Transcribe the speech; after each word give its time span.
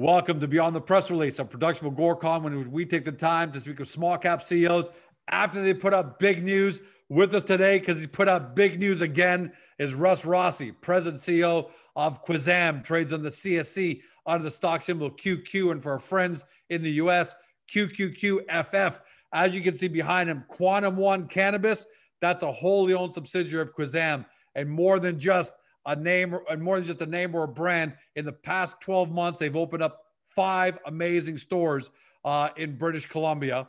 Welcome 0.00 0.40
to 0.40 0.48
Beyond 0.48 0.74
the 0.74 0.80
Press 0.80 1.10
Release, 1.10 1.40
a 1.40 1.44
production 1.44 1.86
of 1.86 1.92
Agoracom, 1.92 2.44
when 2.44 2.70
we 2.70 2.86
take 2.86 3.04
the 3.04 3.12
time 3.12 3.52
to 3.52 3.60
speak 3.60 3.78
with 3.78 3.88
small 3.88 4.16
cap 4.16 4.42
CEOs 4.42 4.88
after 5.28 5.62
they 5.62 5.74
put 5.74 5.92
up 5.92 6.18
big 6.18 6.42
news. 6.42 6.80
With 7.10 7.34
us 7.34 7.44
today, 7.44 7.78
because 7.78 8.00
he 8.00 8.06
put 8.06 8.26
up 8.26 8.56
big 8.56 8.80
news 8.80 9.02
again, 9.02 9.52
is 9.78 9.92
Russ 9.92 10.24
Rossi, 10.24 10.72
President 10.72 11.20
CEO 11.20 11.68
of 11.96 12.24
Quizam, 12.24 12.82
trades 12.82 13.12
on 13.12 13.22
the 13.22 13.28
CSE 13.28 14.00
under 14.24 14.42
the 14.42 14.50
stock 14.50 14.80
symbol 14.80 15.10
QQ. 15.10 15.72
And 15.72 15.82
for 15.82 15.92
our 15.92 15.98
friends 15.98 16.46
in 16.70 16.82
the 16.82 16.92
US, 16.92 17.34
QQQFF. 17.70 19.00
As 19.34 19.54
you 19.54 19.60
can 19.60 19.74
see 19.74 19.88
behind 19.88 20.30
him, 20.30 20.44
Quantum 20.48 20.96
One 20.96 21.28
Cannabis, 21.28 21.84
that's 22.22 22.42
a 22.42 22.50
wholly 22.50 22.94
owned 22.94 23.12
subsidiary 23.12 23.60
of 23.60 23.74
Quizam. 23.74 24.24
And 24.54 24.70
more 24.70 24.98
than 24.98 25.18
just 25.18 25.52
a 25.86 25.96
name 25.96 26.36
and 26.50 26.62
more 26.62 26.76
than 26.76 26.84
just 26.84 27.00
a 27.00 27.06
name 27.06 27.34
or 27.34 27.44
a 27.44 27.48
brand. 27.48 27.94
In 28.16 28.24
the 28.24 28.32
past 28.32 28.80
12 28.80 29.10
months, 29.10 29.38
they've 29.38 29.56
opened 29.56 29.82
up 29.82 30.04
five 30.26 30.78
amazing 30.86 31.38
stores 31.38 31.90
uh, 32.24 32.50
in 32.56 32.76
British 32.76 33.06
Columbia. 33.06 33.68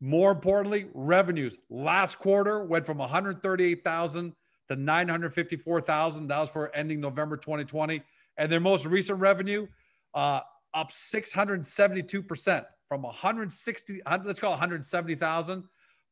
More 0.00 0.32
importantly, 0.32 0.86
revenues 0.92 1.58
last 1.70 2.18
quarter 2.18 2.64
went 2.64 2.84
from 2.84 2.98
138,000 2.98 4.32
to 4.68 4.76
954,000. 4.76 6.26
That 6.28 6.38
was 6.38 6.50
for 6.50 6.74
ending 6.74 7.00
November 7.00 7.36
2020. 7.36 8.02
And 8.36 8.52
their 8.52 8.60
most 8.60 8.84
recent 8.84 9.18
revenue 9.18 9.66
uh, 10.14 10.40
up 10.74 10.90
672% 10.90 12.64
from 12.88 13.02
160, 13.02 14.00
let's 14.24 14.38
call 14.38 14.50
it 14.50 14.52
170,000 14.52 15.64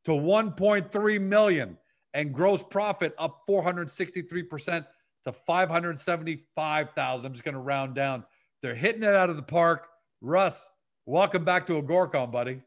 to 0.04 0.10
1.3 0.10 1.20
million. 1.20 1.78
And 2.14 2.32
gross 2.32 2.62
profit 2.62 3.12
up 3.18 3.42
463% 3.48 4.86
to 5.24 5.32
575,000. 5.32 7.26
I'm 7.26 7.32
just 7.32 7.44
going 7.44 7.54
to 7.54 7.60
round 7.60 7.94
down. 7.94 8.24
They're 8.62 8.74
hitting 8.74 9.02
it 9.02 9.14
out 9.14 9.30
of 9.30 9.36
the 9.36 9.42
park. 9.42 9.88
Russ, 10.20 10.68
welcome 11.06 11.44
back 11.44 11.66
to 11.66 11.80
Agoracom, 11.80 12.30
buddy. 12.30 12.60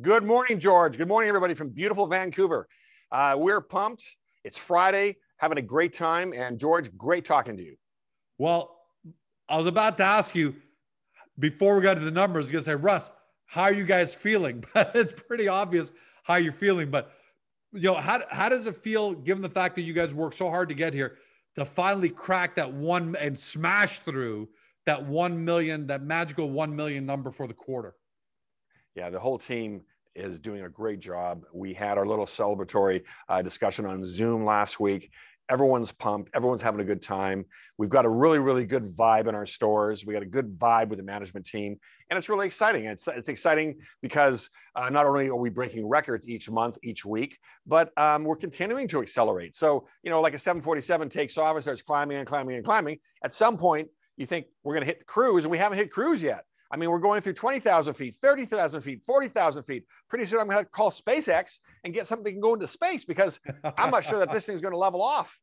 Good 0.00 0.24
morning, 0.24 0.58
George. 0.58 0.96
Good 0.96 1.08
morning, 1.08 1.28
everybody 1.28 1.54
from 1.54 1.70
beautiful 1.70 2.06
Vancouver. 2.06 2.68
Uh, 3.10 3.34
we're 3.36 3.60
pumped. 3.60 4.16
It's 4.44 4.58
Friday, 4.58 5.16
having 5.36 5.58
a 5.58 5.62
great 5.62 5.94
time. 5.94 6.32
And 6.32 6.58
George, 6.58 6.94
great 6.96 7.24
talking 7.24 7.56
to 7.56 7.62
you. 7.62 7.76
Well, 8.38 8.78
I 9.48 9.56
was 9.56 9.66
about 9.66 9.96
to 9.98 10.04
ask 10.04 10.34
you 10.34 10.54
before 11.38 11.76
we 11.76 11.82
got 11.82 11.94
to 11.94 12.00
the 12.00 12.10
numbers, 12.10 12.44
I 12.44 12.46
was 12.46 12.52
going 12.52 12.64
to 12.64 12.70
say, 12.70 12.74
Russ, 12.74 13.10
how 13.46 13.64
are 13.64 13.72
you 13.72 13.84
guys 13.84 14.14
feeling? 14.14 14.64
But 14.74 14.92
it's 14.94 15.12
pretty 15.12 15.48
obvious 15.48 15.92
how 16.22 16.36
you're 16.36 16.52
feeling. 16.52 16.90
But 16.90 17.12
you 17.72 17.82
know, 17.82 17.94
how, 17.94 18.22
how 18.30 18.48
does 18.48 18.66
it 18.66 18.76
feel 18.76 19.14
given 19.14 19.42
the 19.42 19.48
fact 19.48 19.74
that 19.76 19.82
you 19.82 19.92
guys 19.92 20.14
worked 20.14 20.36
so 20.36 20.50
hard 20.50 20.68
to 20.68 20.74
get 20.74 20.92
here? 20.92 21.18
To 21.56 21.64
finally 21.64 22.08
crack 22.08 22.54
that 22.56 22.72
one 22.72 23.16
and 23.16 23.38
smash 23.38 24.00
through 24.00 24.48
that 24.86 25.04
1 25.04 25.44
million, 25.44 25.86
that 25.86 26.02
magical 26.02 26.50
1 26.50 26.74
million 26.74 27.06
number 27.06 27.30
for 27.30 27.46
the 27.46 27.54
quarter. 27.54 27.94
Yeah, 28.94 29.10
the 29.10 29.20
whole 29.20 29.38
team 29.38 29.82
is 30.14 30.40
doing 30.40 30.62
a 30.62 30.68
great 30.68 31.00
job. 31.00 31.44
We 31.52 31.72
had 31.72 31.98
our 31.98 32.06
little 32.06 32.26
celebratory 32.26 33.02
uh, 33.28 33.42
discussion 33.42 33.86
on 33.86 34.04
Zoom 34.04 34.44
last 34.44 34.80
week, 34.80 35.10
Everyone's 35.50 35.92
pumped. 35.92 36.30
Everyone's 36.34 36.62
having 36.62 36.80
a 36.80 36.84
good 36.84 37.02
time. 37.02 37.44
We've 37.76 37.90
got 37.90 38.04
a 38.04 38.08
really, 38.08 38.38
really 38.38 38.64
good 38.64 38.86
vibe 38.88 39.26
in 39.26 39.34
our 39.34 39.46
stores. 39.46 40.06
We 40.06 40.14
got 40.14 40.22
a 40.22 40.26
good 40.26 40.58
vibe 40.58 40.88
with 40.88 40.98
the 40.98 41.04
management 41.04 41.46
team, 41.46 41.78
and 42.10 42.18
it's 42.18 42.28
really 42.28 42.46
exciting. 42.46 42.84
It's 42.84 43.08
it's 43.08 43.28
exciting 43.28 43.80
because 44.00 44.48
uh, 44.76 44.88
not 44.88 45.06
only 45.06 45.28
are 45.28 45.36
we 45.36 45.50
breaking 45.50 45.86
records 45.86 46.28
each 46.28 46.48
month, 46.50 46.78
each 46.82 47.04
week, 47.04 47.38
but 47.66 47.96
um, 47.98 48.24
we're 48.24 48.36
continuing 48.36 48.88
to 48.88 49.02
accelerate. 49.02 49.56
So 49.56 49.86
you 50.02 50.10
know, 50.10 50.20
like 50.20 50.34
a 50.34 50.38
747 50.38 51.08
takes 51.08 51.36
off 51.36 51.54
and 51.54 51.62
starts 51.62 51.82
climbing 51.82 52.18
and 52.18 52.26
climbing 52.26 52.56
and 52.56 52.64
climbing. 52.64 52.98
At 53.24 53.34
some 53.34 53.56
point, 53.56 53.88
you 54.16 54.26
think 54.26 54.46
we're 54.62 54.74
going 54.74 54.86
to 54.86 54.92
hit 54.92 55.06
cruise, 55.06 55.44
and 55.44 55.50
we 55.50 55.58
haven't 55.58 55.78
hit 55.78 55.90
cruise 55.90 56.22
yet. 56.22 56.44
I 56.72 56.78
mean, 56.78 56.90
we're 56.90 56.98
going 56.98 57.20
through 57.20 57.34
20,000 57.34 57.92
feet, 57.94 58.16
30,000 58.16 58.80
feet, 58.80 59.02
40,000 59.04 59.62
feet. 59.62 59.84
Pretty 60.08 60.24
soon 60.24 60.40
I'm 60.40 60.48
going 60.48 60.64
to 60.64 60.70
call 60.70 60.90
SpaceX 60.90 61.60
and 61.84 61.92
get 61.92 62.06
something 62.06 62.24
that 62.24 62.32
can 62.32 62.40
go 62.40 62.54
into 62.54 62.66
space 62.66 63.04
because 63.04 63.40
I'm 63.76 63.90
not 63.90 64.04
sure 64.04 64.18
that 64.18 64.32
this 64.32 64.46
thing's 64.46 64.62
going 64.62 64.72
to 64.72 64.78
level 64.78 65.02
off. 65.02 65.38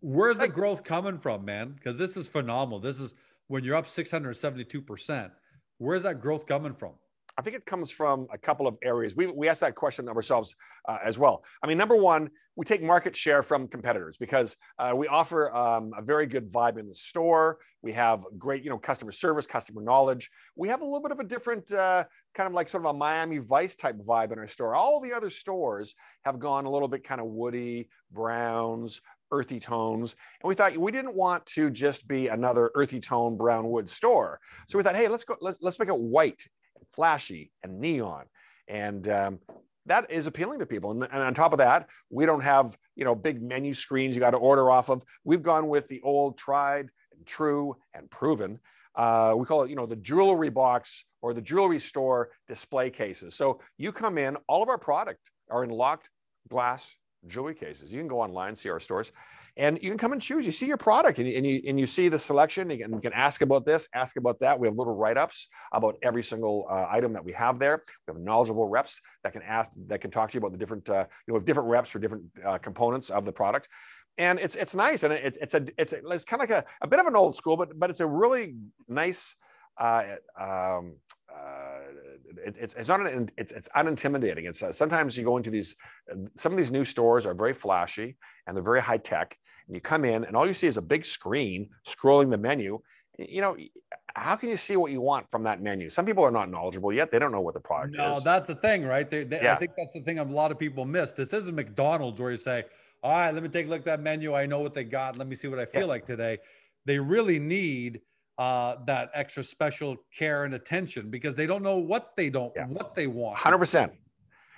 Where's 0.00 0.38
the 0.38 0.48
growth 0.48 0.82
coming 0.82 1.18
from, 1.18 1.44
man? 1.44 1.74
Because 1.74 1.98
this 1.98 2.16
is 2.16 2.26
phenomenal. 2.26 2.80
This 2.80 3.00
is 3.00 3.14
when 3.48 3.62
you're 3.64 3.76
up 3.76 3.86
672%. 3.86 5.30
Where's 5.76 6.02
that 6.04 6.20
growth 6.20 6.46
coming 6.46 6.74
from? 6.74 6.92
I 7.38 7.42
think 7.42 7.56
it 7.56 7.64
comes 7.64 7.90
from 7.90 8.26
a 8.32 8.38
couple 8.38 8.66
of 8.66 8.76
areas. 8.82 9.16
We, 9.16 9.26
we 9.26 9.48
asked 9.48 9.60
that 9.60 9.74
question 9.74 10.08
of 10.08 10.16
ourselves 10.16 10.54
uh, 10.86 10.98
as 11.02 11.18
well. 11.18 11.44
I 11.62 11.66
mean, 11.66 11.78
number 11.78 11.96
one, 11.96 12.30
we 12.56 12.66
take 12.66 12.82
market 12.82 13.16
share 13.16 13.42
from 13.42 13.68
competitors 13.68 14.18
because 14.18 14.56
uh, 14.78 14.92
we 14.94 15.08
offer 15.08 15.54
um, 15.56 15.92
a 15.96 16.02
very 16.02 16.26
good 16.26 16.52
vibe 16.52 16.78
in 16.78 16.88
the 16.88 16.94
store. 16.94 17.58
We 17.80 17.92
have 17.92 18.24
great, 18.38 18.62
you 18.62 18.68
know, 18.68 18.76
customer 18.76 19.12
service, 19.12 19.46
customer 19.46 19.80
knowledge. 19.80 20.30
We 20.56 20.68
have 20.68 20.82
a 20.82 20.84
little 20.84 21.00
bit 21.00 21.12
of 21.12 21.20
a 21.20 21.24
different 21.24 21.72
uh, 21.72 22.04
kind 22.34 22.46
of 22.46 22.52
like 22.52 22.68
sort 22.68 22.84
of 22.84 22.94
a 22.94 22.98
Miami 22.98 23.38
Vice 23.38 23.76
type 23.76 23.96
vibe 23.96 24.32
in 24.32 24.38
our 24.38 24.48
store. 24.48 24.74
All 24.74 25.00
the 25.00 25.14
other 25.14 25.30
stores 25.30 25.94
have 26.26 26.38
gone 26.38 26.66
a 26.66 26.70
little 26.70 26.88
bit 26.88 27.04
kind 27.04 27.20
of 27.20 27.28
woody, 27.28 27.88
browns, 28.12 29.00
earthy 29.30 29.58
tones. 29.58 30.14
And 30.42 30.48
we 30.48 30.54
thought 30.54 30.76
we 30.76 30.92
didn't 30.92 31.14
want 31.14 31.46
to 31.46 31.70
just 31.70 32.06
be 32.06 32.28
another 32.28 32.70
earthy 32.74 33.00
tone 33.00 33.38
brown 33.38 33.70
wood 33.70 33.88
store. 33.88 34.38
So 34.68 34.76
we 34.76 34.84
thought, 34.84 34.94
hey, 34.94 35.08
let's 35.08 35.24
go, 35.24 35.36
let's, 35.40 35.62
let's 35.62 35.78
make 35.78 35.88
it 35.88 35.98
white 35.98 36.46
flashy 36.94 37.50
and 37.62 37.80
neon. 37.80 38.24
And 38.68 39.08
um, 39.08 39.38
that 39.86 40.10
is 40.10 40.26
appealing 40.26 40.60
to 40.60 40.66
people. 40.66 40.92
And, 40.92 41.02
and, 41.02 41.22
on 41.22 41.34
top 41.34 41.52
of 41.52 41.58
that, 41.58 41.88
we 42.10 42.26
don't 42.26 42.40
have, 42.40 42.76
you 42.96 43.04
know, 43.04 43.14
big 43.14 43.42
menu 43.42 43.74
screens 43.74 44.14
you 44.14 44.20
got 44.20 44.30
to 44.30 44.36
order 44.36 44.70
off 44.70 44.88
of. 44.88 45.02
We've 45.24 45.42
gone 45.42 45.68
with 45.68 45.88
the 45.88 46.00
old 46.02 46.38
tried 46.38 46.88
and 47.16 47.26
true 47.26 47.76
and 47.94 48.10
proven. 48.10 48.58
Uh, 48.94 49.34
we 49.36 49.46
call 49.46 49.62
it, 49.62 49.70
you 49.70 49.76
know, 49.76 49.86
the 49.86 49.96
jewelry 49.96 50.50
box 50.50 51.04
or 51.22 51.32
the 51.32 51.40
jewelry 51.40 51.78
store 51.78 52.30
display 52.48 52.90
cases. 52.90 53.34
So 53.34 53.60
you 53.78 53.92
come 53.92 54.18
in, 54.18 54.36
all 54.48 54.62
of 54.62 54.68
our 54.68 54.78
product 54.78 55.30
are 55.50 55.64
in 55.64 55.70
locked 55.70 56.10
glass 56.48 56.94
jewelry 57.26 57.54
cases. 57.54 57.92
You 57.92 57.98
can 57.98 58.08
go 58.08 58.20
online, 58.20 58.54
see 58.54 58.68
our 58.68 58.80
stores, 58.80 59.12
and 59.56 59.78
you 59.82 59.90
can 59.90 59.98
come 59.98 60.12
and 60.12 60.22
choose. 60.22 60.46
You 60.46 60.52
see 60.52 60.66
your 60.66 60.76
product 60.76 61.18
and, 61.18 61.28
and, 61.28 61.46
you, 61.46 61.62
and 61.66 61.78
you 61.78 61.86
see 61.86 62.08
the 62.08 62.18
selection. 62.18 62.70
You 62.70 62.78
can, 62.78 62.92
you 62.92 63.00
can 63.00 63.12
ask 63.12 63.42
about 63.42 63.66
this, 63.66 63.88
ask 63.94 64.16
about 64.16 64.40
that. 64.40 64.58
We 64.58 64.66
have 64.66 64.76
little 64.76 64.94
write-ups 64.94 65.48
about 65.72 65.96
every 66.02 66.22
single 66.22 66.66
uh, 66.70 66.86
item 66.90 67.12
that 67.12 67.24
we 67.24 67.32
have 67.32 67.58
there. 67.58 67.82
We 68.06 68.14
have 68.14 68.22
knowledgeable 68.22 68.68
reps 68.68 69.00
that 69.24 69.32
can 69.32 69.42
ask, 69.42 69.70
that 69.88 70.00
can 70.00 70.10
talk 70.10 70.30
to 70.30 70.34
you 70.34 70.38
about 70.38 70.52
the 70.52 70.58
different, 70.58 70.88
uh, 70.88 71.06
you 71.26 71.34
know, 71.34 71.40
different 71.40 71.68
reps 71.68 71.90
for 71.90 71.98
different 71.98 72.24
uh, 72.46 72.58
components 72.58 73.10
of 73.10 73.24
the 73.24 73.32
product. 73.32 73.68
And 74.18 74.38
it's, 74.38 74.56
it's 74.56 74.74
nice. 74.74 75.02
And 75.02 75.12
it's, 75.12 75.38
it's 75.38 75.54
a, 75.54 75.66
it's, 75.78 75.92
a, 75.92 76.06
it's 76.08 76.24
kind 76.24 76.42
of 76.42 76.48
like 76.48 76.64
a, 76.64 76.66
a 76.82 76.86
bit 76.86 77.00
of 77.00 77.06
an 77.06 77.16
old 77.16 77.36
school, 77.36 77.56
but, 77.56 77.78
but 77.78 77.90
it's 77.90 78.00
a 78.00 78.06
really 78.06 78.54
nice, 78.88 79.36
uh, 79.78 80.04
um, 80.38 80.96
uh, 81.34 81.78
it, 82.44 82.56
it's, 82.60 82.74
it's 82.74 82.88
not 82.88 83.00
an, 83.00 83.30
it's, 83.36 83.52
it's 83.52 83.68
unintimidating. 83.76 84.48
It's 84.48 84.62
uh, 84.62 84.72
sometimes 84.72 85.16
you 85.16 85.24
go 85.24 85.36
into 85.36 85.50
these, 85.50 85.76
some 86.36 86.52
of 86.52 86.58
these 86.58 86.70
new 86.70 86.84
stores 86.84 87.26
are 87.26 87.34
very 87.34 87.54
flashy 87.54 88.16
and 88.46 88.56
they're 88.56 88.62
very 88.62 88.80
high 88.80 88.98
tech. 88.98 89.36
And 89.66 89.76
you 89.76 89.80
come 89.80 90.04
in 90.04 90.24
and 90.24 90.36
all 90.36 90.46
you 90.46 90.54
see 90.54 90.66
is 90.66 90.76
a 90.76 90.82
big 90.82 91.04
screen 91.04 91.68
scrolling 91.86 92.30
the 92.30 92.38
menu. 92.38 92.80
You 93.18 93.40
know, 93.40 93.56
how 94.14 94.36
can 94.36 94.48
you 94.48 94.56
see 94.56 94.76
what 94.76 94.90
you 94.90 95.00
want 95.00 95.30
from 95.30 95.42
that 95.44 95.62
menu? 95.62 95.90
Some 95.90 96.04
people 96.04 96.24
are 96.24 96.30
not 96.30 96.50
knowledgeable 96.50 96.92
yet. 96.92 97.10
They 97.10 97.18
don't 97.18 97.32
know 97.32 97.40
what 97.40 97.54
the 97.54 97.60
product 97.60 97.94
no, 97.96 98.12
is. 98.12 98.24
No, 98.24 98.32
that's 98.32 98.48
the 98.48 98.54
thing, 98.54 98.84
right? 98.84 99.08
They, 99.08 99.24
they, 99.24 99.42
yeah. 99.42 99.54
I 99.54 99.56
think 99.56 99.72
that's 99.76 99.92
the 99.92 100.00
thing 100.00 100.18
a 100.18 100.24
lot 100.24 100.50
of 100.50 100.58
people 100.58 100.84
miss. 100.84 101.12
This 101.12 101.32
isn't 101.32 101.54
McDonald's 101.54 102.20
where 102.20 102.30
you 102.30 102.36
say, 102.36 102.64
all 103.02 103.12
right, 103.12 103.32
let 103.32 103.42
me 103.42 103.48
take 103.48 103.66
a 103.66 103.68
look 103.68 103.80
at 103.80 103.84
that 103.84 104.00
menu. 104.00 104.34
I 104.34 104.46
know 104.46 104.60
what 104.60 104.74
they 104.74 104.84
got. 104.84 105.16
Let 105.16 105.28
me 105.28 105.34
see 105.34 105.48
what 105.48 105.58
I 105.58 105.66
feel 105.66 105.82
yeah. 105.82 105.86
like 105.88 106.06
today. 106.06 106.38
They 106.84 106.98
really 106.98 107.38
need 107.38 108.00
uh, 108.42 108.76
that 108.86 109.08
extra 109.14 109.44
special 109.44 109.96
care 110.18 110.44
and 110.44 110.54
attention 110.54 111.10
because 111.10 111.36
they 111.36 111.46
don't 111.46 111.62
know 111.62 111.76
what 111.76 112.04
they 112.16 112.28
don't 112.28 112.52
yeah. 112.56 112.66
what 112.66 112.92
they 112.94 113.06
want. 113.06 113.38
Hundred 113.38 113.58
percent. 113.58 113.92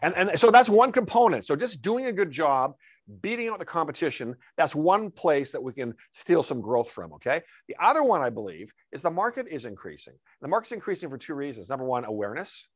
And 0.00 0.14
and 0.16 0.38
so 0.38 0.50
that's 0.50 0.70
one 0.70 0.90
component. 0.90 1.44
So 1.44 1.54
just 1.54 1.82
doing 1.82 2.06
a 2.06 2.12
good 2.12 2.30
job, 2.30 2.74
beating 3.20 3.48
out 3.48 3.58
the 3.58 3.64
competition. 3.78 4.36
That's 4.56 4.74
one 4.74 5.10
place 5.10 5.52
that 5.52 5.62
we 5.62 5.72
can 5.74 5.92
steal 6.12 6.42
some 6.42 6.60
growth 6.62 6.90
from. 6.90 7.12
Okay. 7.14 7.42
The 7.68 7.76
other 7.78 8.02
one 8.02 8.22
I 8.22 8.30
believe 8.30 8.72
is 8.92 9.02
the 9.02 9.10
market 9.10 9.46
is 9.48 9.66
increasing. 9.66 10.14
The 10.40 10.48
market's 10.48 10.72
increasing 10.72 11.10
for 11.10 11.18
two 11.18 11.34
reasons. 11.34 11.68
Number 11.68 11.84
one, 11.84 12.06
awareness. 12.06 12.66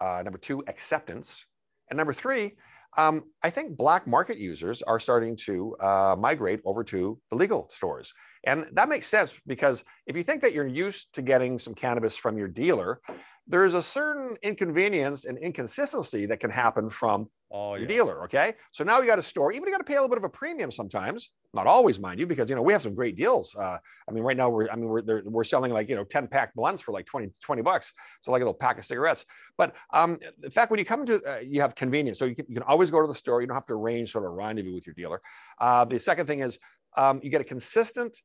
Uh, 0.00 0.22
number 0.24 0.38
two, 0.38 0.62
acceptance. 0.68 1.44
And 1.90 1.96
number 1.96 2.12
three, 2.12 2.52
um, 2.96 3.24
I 3.42 3.50
think 3.50 3.76
black 3.76 4.06
market 4.06 4.38
users 4.38 4.82
are 4.82 5.00
starting 5.00 5.36
to 5.48 5.76
uh, 5.80 6.16
migrate 6.16 6.60
over 6.64 6.84
to 6.84 7.18
the 7.30 7.36
legal 7.36 7.68
stores. 7.70 8.12
And 8.46 8.66
that 8.72 8.88
makes 8.88 9.08
sense 9.08 9.40
because 9.46 9.84
if 10.06 10.16
you 10.16 10.22
think 10.22 10.42
that 10.42 10.52
you're 10.52 10.66
used 10.66 11.12
to 11.14 11.22
getting 11.22 11.58
some 11.58 11.74
cannabis 11.74 12.16
from 12.16 12.36
your 12.36 12.48
dealer, 12.48 13.00
there's 13.46 13.74
a 13.74 13.82
certain 13.82 14.36
inconvenience 14.42 15.26
and 15.26 15.36
inconsistency 15.38 16.24
that 16.26 16.40
can 16.40 16.50
happen 16.50 16.88
from 16.88 17.28
oh, 17.52 17.74
yeah. 17.74 17.80
your 17.80 17.88
dealer. 17.88 18.24
Okay. 18.24 18.54
So 18.72 18.84
now 18.84 19.00
you 19.00 19.06
got 19.06 19.18
a 19.18 19.22
store, 19.22 19.52
even 19.52 19.66
you 19.66 19.72
got 19.72 19.78
to 19.78 19.84
pay 19.84 19.94
a 19.94 19.96
little 19.96 20.08
bit 20.08 20.16
of 20.16 20.24
a 20.24 20.30
premium 20.30 20.70
sometimes, 20.70 21.30
not 21.52 21.66
always, 21.66 22.00
mind 22.00 22.18
you, 22.18 22.26
because, 22.26 22.48
you 22.48 22.56
know, 22.56 22.62
we 22.62 22.72
have 22.72 22.80
some 22.80 22.94
great 22.94 23.16
deals. 23.16 23.54
Uh, 23.54 23.76
I 24.08 24.12
mean, 24.12 24.24
right 24.24 24.36
now 24.36 24.48
we're, 24.48 24.68
I 24.70 24.76
mean, 24.76 24.88
we're, 24.88 25.22
we're 25.24 25.44
selling 25.44 25.72
like, 25.72 25.90
you 25.90 25.94
know, 25.94 26.04
10 26.04 26.26
pack 26.28 26.54
blunts 26.54 26.80
for 26.80 26.92
like 26.92 27.04
20, 27.04 27.30
20 27.42 27.62
bucks. 27.62 27.92
So 28.22 28.32
like 28.32 28.40
a 28.40 28.44
little 28.44 28.54
pack 28.54 28.78
of 28.78 28.84
cigarettes. 28.86 29.26
But 29.58 29.74
um, 29.92 30.18
the 30.40 30.50
fact 30.50 30.70
when 30.70 30.78
you 30.78 30.86
come 30.86 31.04
to, 31.06 31.22
uh, 31.24 31.40
you 31.40 31.60
have 31.60 31.74
convenience. 31.74 32.18
So 32.18 32.24
you 32.24 32.34
can, 32.34 32.46
you 32.48 32.54
can 32.54 32.64
always 32.64 32.90
go 32.90 33.02
to 33.02 33.06
the 33.06 33.14
store. 33.14 33.42
You 33.42 33.46
don't 33.46 33.56
have 33.56 33.66
to 33.66 33.74
arrange 33.74 34.10
sort 34.10 34.24
of 34.24 34.32
a 34.32 34.34
rendezvous 34.34 34.74
with 34.74 34.86
your 34.86 34.94
dealer. 34.94 35.20
Uh, 35.60 35.84
the 35.84 36.00
second 36.00 36.26
thing 36.26 36.40
is 36.40 36.58
um, 36.96 37.20
you 37.22 37.30
get 37.30 37.42
a 37.42 37.44
consistent 37.44 38.22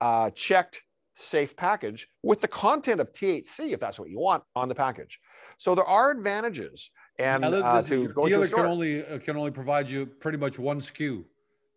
uh, 0.00 0.30
checked 0.30 0.82
safe 1.16 1.56
package 1.56 2.06
with 2.22 2.40
the 2.40 2.48
content 2.48 3.00
of 3.00 3.10
THC, 3.12 3.72
if 3.72 3.80
that's 3.80 3.98
what 3.98 4.08
you 4.10 4.18
want, 4.20 4.42
on 4.54 4.68
the 4.68 4.74
package. 4.74 5.18
So 5.58 5.74
there 5.74 5.84
are 5.86 6.10
advantages. 6.10 6.90
And 7.18 7.40
Now, 7.42 7.48
uh, 7.52 7.82
to 7.82 8.08
go 8.08 8.22
to 8.22 8.26
a 8.26 8.30
dealer 8.30 8.46
can 8.48 8.66
only 8.66 9.04
uh, 9.04 9.18
can 9.18 9.36
only 9.36 9.50
provide 9.50 9.88
you 9.88 10.06
pretty 10.06 10.38
much 10.38 10.56
one 10.58 10.80
SKU, 10.80 11.24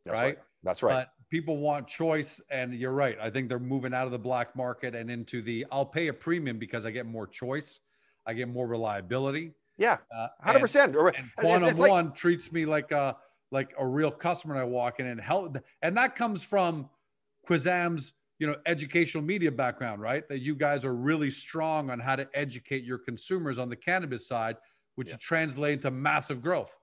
That's 0.06 0.20
right? 0.20 0.26
right. 0.26 0.38
That's 0.64 0.84
right. 0.84 0.94
But 0.94 1.10
people 1.32 1.58
want 1.58 1.88
choice, 1.88 2.40
and 2.52 2.76
you're 2.76 2.92
right. 2.92 3.18
I 3.20 3.32
think 3.32 3.50
they're 3.50 3.58
moving 3.58 3.92
out 3.92 4.06
of 4.06 4.12
the 4.12 4.20
black 4.20 4.56
market 4.56 4.94
and 4.94 5.10
into 5.10 5.42
the 5.42 5.66
I'll 5.72 5.86
pay 5.86 6.08
a 6.10 6.14
premium 6.14 6.60
because 6.60 6.86
I 6.86 6.92
get 6.92 7.08
more 7.08 7.26
choice, 7.26 7.80
I 8.28 8.34
get 8.36 8.50
more 8.50 8.68
reliability. 8.68 9.54
yeah, 9.80 9.98
Uh, 10.16 10.28
hundred 10.42 10.58
and- 10.58 10.62
percent. 10.62 10.96
And 10.96 11.08
It's, 11.08 11.18
Quantum 11.38 11.70
it's 11.70 11.80
like, 11.80 11.90
One 11.90 12.14
treats 12.14 12.52
me 12.52 12.66
like 12.68 12.92
a 12.92 13.18
like 13.50 13.74
a 13.80 13.86
real 13.88 14.12
customer. 14.12 14.58
I 14.58 14.64
walk 14.64 15.00
in 15.00 15.08
and 15.08 15.20
help, 15.20 15.58
and 15.82 15.98
that 15.98 16.16
comes 16.16 16.44
from 16.44 16.88
Quizam's 17.48 18.14
you 18.40 18.48
know 18.48 18.56
educational 18.66 19.24
media 19.24 19.52
background, 19.52 20.02
right? 20.02 20.28
That 20.30 20.40
you 20.40 20.56
guys 20.56 20.84
are 20.86 20.96
really 20.96 21.32
strong 21.32 21.90
on 21.90 22.00
how 22.00 22.16
to 22.16 22.28
educate 22.34 22.84
your 22.84 22.98
consumers 22.98 23.58
on 23.58 23.70
the 23.70 23.76
cannabis 23.76 24.28
side, 24.28 24.58
which 24.96 25.10
Yeah. 25.10 25.18
translate 25.20 25.74
into 25.76 25.92
massive 25.92 26.42
growth. 26.42 26.76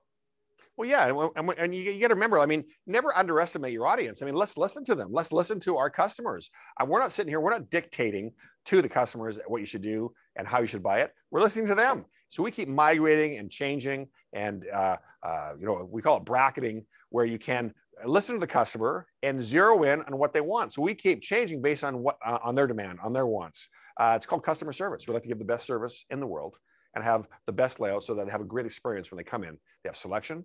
well, 0.77 0.87
yeah, 0.87 1.07
and, 1.07 1.31
and, 1.35 1.59
and 1.59 1.75
you, 1.75 1.81
you 1.83 1.99
got 1.99 2.07
to 2.07 2.13
remember. 2.13 2.39
I 2.39 2.45
mean, 2.45 2.63
never 2.87 3.15
underestimate 3.17 3.73
your 3.73 3.85
audience. 3.85 4.21
I 4.21 4.25
mean, 4.25 4.35
let's 4.35 4.55
listen 4.57 4.85
to 4.85 4.95
them. 4.95 5.09
Let's 5.11 5.33
listen 5.33 5.59
to 5.61 5.75
our 5.75 5.89
customers. 5.89 6.49
Uh, 6.79 6.85
we're 6.85 6.99
not 7.01 7.11
sitting 7.11 7.29
here. 7.29 7.41
We're 7.41 7.51
not 7.51 7.69
dictating 7.69 8.31
to 8.67 8.81
the 8.81 8.87
customers 8.87 9.37
what 9.47 9.59
you 9.59 9.65
should 9.65 9.81
do 9.81 10.13
and 10.37 10.47
how 10.47 10.61
you 10.61 10.67
should 10.67 10.81
buy 10.83 11.01
it. 11.01 11.11
We're 11.31 11.41
listening 11.41 11.67
to 11.67 11.75
them. 11.75 12.05
So 12.29 12.43
we 12.43 12.51
keep 12.51 12.69
migrating 12.69 13.37
and 13.39 13.51
changing, 13.51 14.07
and 14.31 14.65
uh, 14.73 14.95
uh, 15.21 15.53
you 15.59 15.65
know, 15.65 15.85
we 15.91 16.01
call 16.01 16.15
it 16.17 16.23
bracketing, 16.25 16.85
where 17.09 17.25
you 17.25 17.39
can 17.39 17.73
listen 18.05 18.35
to 18.35 18.39
the 18.39 18.47
customer 18.47 19.07
and 19.23 19.41
zero 19.41 19.83
in 19.83 20.01
on 20.03 20.17
what 20.17 20.33
they 20.33 20.41
want. 20.41 20.73
So 20.73 20.81
we 20.81 20.93
keep 20.93 21.21
changing 21.21 21.61
based 21.61 21.83
on 21.83 21.99
what 21.99 22.17
uh, 22.25 22.39
on 22.43 22.55
their 22.55 22.67
demand, 22.67 22.99
on 23.03 23.13
their 23.13 23.25
wants. 23.25 23.69
Uh, 23.99 24.13
it's 24.15 24.25
called 24.25 24.43
customer 24.43 24.71
service. 24.71 25.07
We 25.07 25.13
like 25.13 25.23
to 25.23 25.29
give 25.29 25.39
the 25.39 25.45
best 25.45 25.65
service 25.65 26.05
in 26.09 26.19
the 26.19 26.27
world 26.27 26.57
and 26.95 27.03
have 27.03 27.27
the 27.45 27.51
best 27.51 27.79
layout 27.79 28.03
so 28.03 28.15
that 28.15 28.25
they 28.25 28.31
have 28.31 28.41
a 28.41 28.45
great 28.45 28.65
experience 28.65 29.11
when 29.11 29.17
they 29.17 29.23
come 29.23 29.43
in. 29.43 29.57
They 29.83 29.89
have 29.89 29.97
selection, 29.97 30.43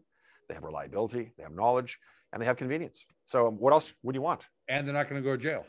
they 0.48 0.54
have 0.54 0.64
reliability, 0.64 1.32
they 1.36 1.42
have 1.42 1.52
knowledge, 1.52 1.98
and 2.32 2.42
they 2.42 2.46
have 2.46 2.56
convenience. 2.56 3.06
So 3.24 3.48
what 3.50 3.72
else 3.72 3.92
would 4.02 4.14
you 4.14 4.22
want? 4.22 4.42
And 4.68 4.86
they're 4.86 4.94
not 4.94 5.08
going 5.08 5.22
to 5.22 5.24
go 5.24 5.36
to 5.36 5.42
jail. 5.42 5.64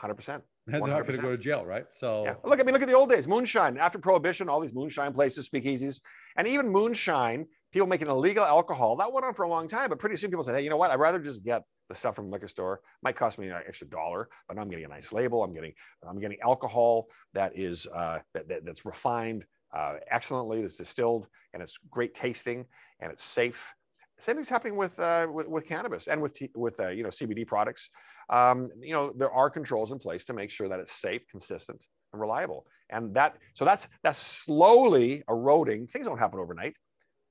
100%. 0.00 0.42
They're 0.66 0.80
not 0.80 1.06
going 1.06 1.16
to 1.16 1.18
go 1.18 1.30
to 1.30 1.38
jail, 1.38 1.64
right? 1.64 1.86
So 1.92 2.24
Yeah. 2.24 2.34
Look, 2.44 2.58
I 2.58 2.64
mean, 2.64 2.72
look 2.72 2.82
at 2.82 2.88
the 2.88 2.94
old 2.94 3.08
days. 3.08 3.28
Moonshine. 3.28 3.78
After 3.78 4.00
Prohibition, 4.00 4.48
all 4.48 4.60
these 4.60 4.74
moonshine 4.74 5.12
places, 5.12 5.48
speakeasies, 5.48 6.00
and 6.36 6.48
even 6.48 6.68
moonshine, 6.68 7.46
people 7.76 7.86
making 7.86 8.08
illegal 8.08 8.42
alcohol. 8.42 8.96
That 8.96 9.12
went 9.12 9.26
on 9.26 9.34
for 9.34 9.42
a 9.42 9.50
long 9.50 9.68
time, 9.68 9.90
but 9.90 9.98
pretty 9.98 10.16
soon 10.16 10.30
people 10.30 10.42
said, 10.42 10.54
hey, 10.54 10.62
you 10.64 10.70
know 10.70 10.78
what? 10.78 10.90
I'd 10.90 10.98
rather 10.98 11.18
just 11.18 11.44
get 11.44 11.60
the 11.90 11.94
stuff 11.94 12.16
from 12.16 12.24
the 12.26 12.30
liquor 12.30 12.48
store. 12.48 12.80
Might 13.02 13.16
cost 13.16 13.38
me 13.38 13.48
an 13.48 13.60
extra 13.68 13.86
dollar, 13.86 14.30
but 14.48 14.58
I'm 14.58 14.70
getting 14.70 14.86
a 14.86 14.88
nice 14.88 15.12
label. 15.12 15.44
I'm 15.44 15.52
getting 15.52 15.74
I'm 16.08 16.18
getting 16.18 16.38
alcohol 16.42 17.08
that 17.34 17.54
is 17.54 17.86
uh, 17.94 18.20
that, 18.32 18.48
that- 18.48 18.64
that's 18.64 18.86
refined 18.86 19.44
uh, 19.76 19.96
excellently, 20.10 20.62
that's 20.62 20.76
distilled, 20.76 21.26
and 21.52 21.62
it's 21.62 21.76
great 21.90 22.14
tasting 22.14 22.64
and 23.00 23.12
it's 23.12 23.22
safe. 23.24 23.74
Same 24.18 24.36
thing's 24.36 24.48
happening 24.48 24.78
with 24.78 24.98
uh, 24.98 25.26
with, 25.30 25.46
with 25.46 25.66
cannabis 25.66 26.08
and 26.08 26.22
with 26.22 26.34
with 26.54 26.80
uh, 26.80 26.88
you 26.88 27.02
know 27.02 27.10
CBD 27.10 27.46
products. 27.46 27.90
Um, 28.30 28.70
you 28.80 28.94
know 28.94 29.12
there 29.14 29.30
are 29.30 29.50
controls 29.50 29.92
in 29.92 29.98
place 29.98 30.24
to 30.24 30.32
make 30.32 30.50
sure 30.50 30.70
that 30.70 30.80
it's 30.80 30.92
safe, 30.98 31.20
consistent, 31.30 31.84
and 32.14 32.22
reliable. 32.22 32.64
And 32.88 33.12
that 33.16 33.36
so 33.52 33.66
that's 33.66 33.86
that's 34.02 34.18
slowly 34.18 35.22
eroding. 35.28 35.88
Things 35.88 36.06
don't 36.06 36.16
happen 36.16 36.40
overnight. 36.40 36.74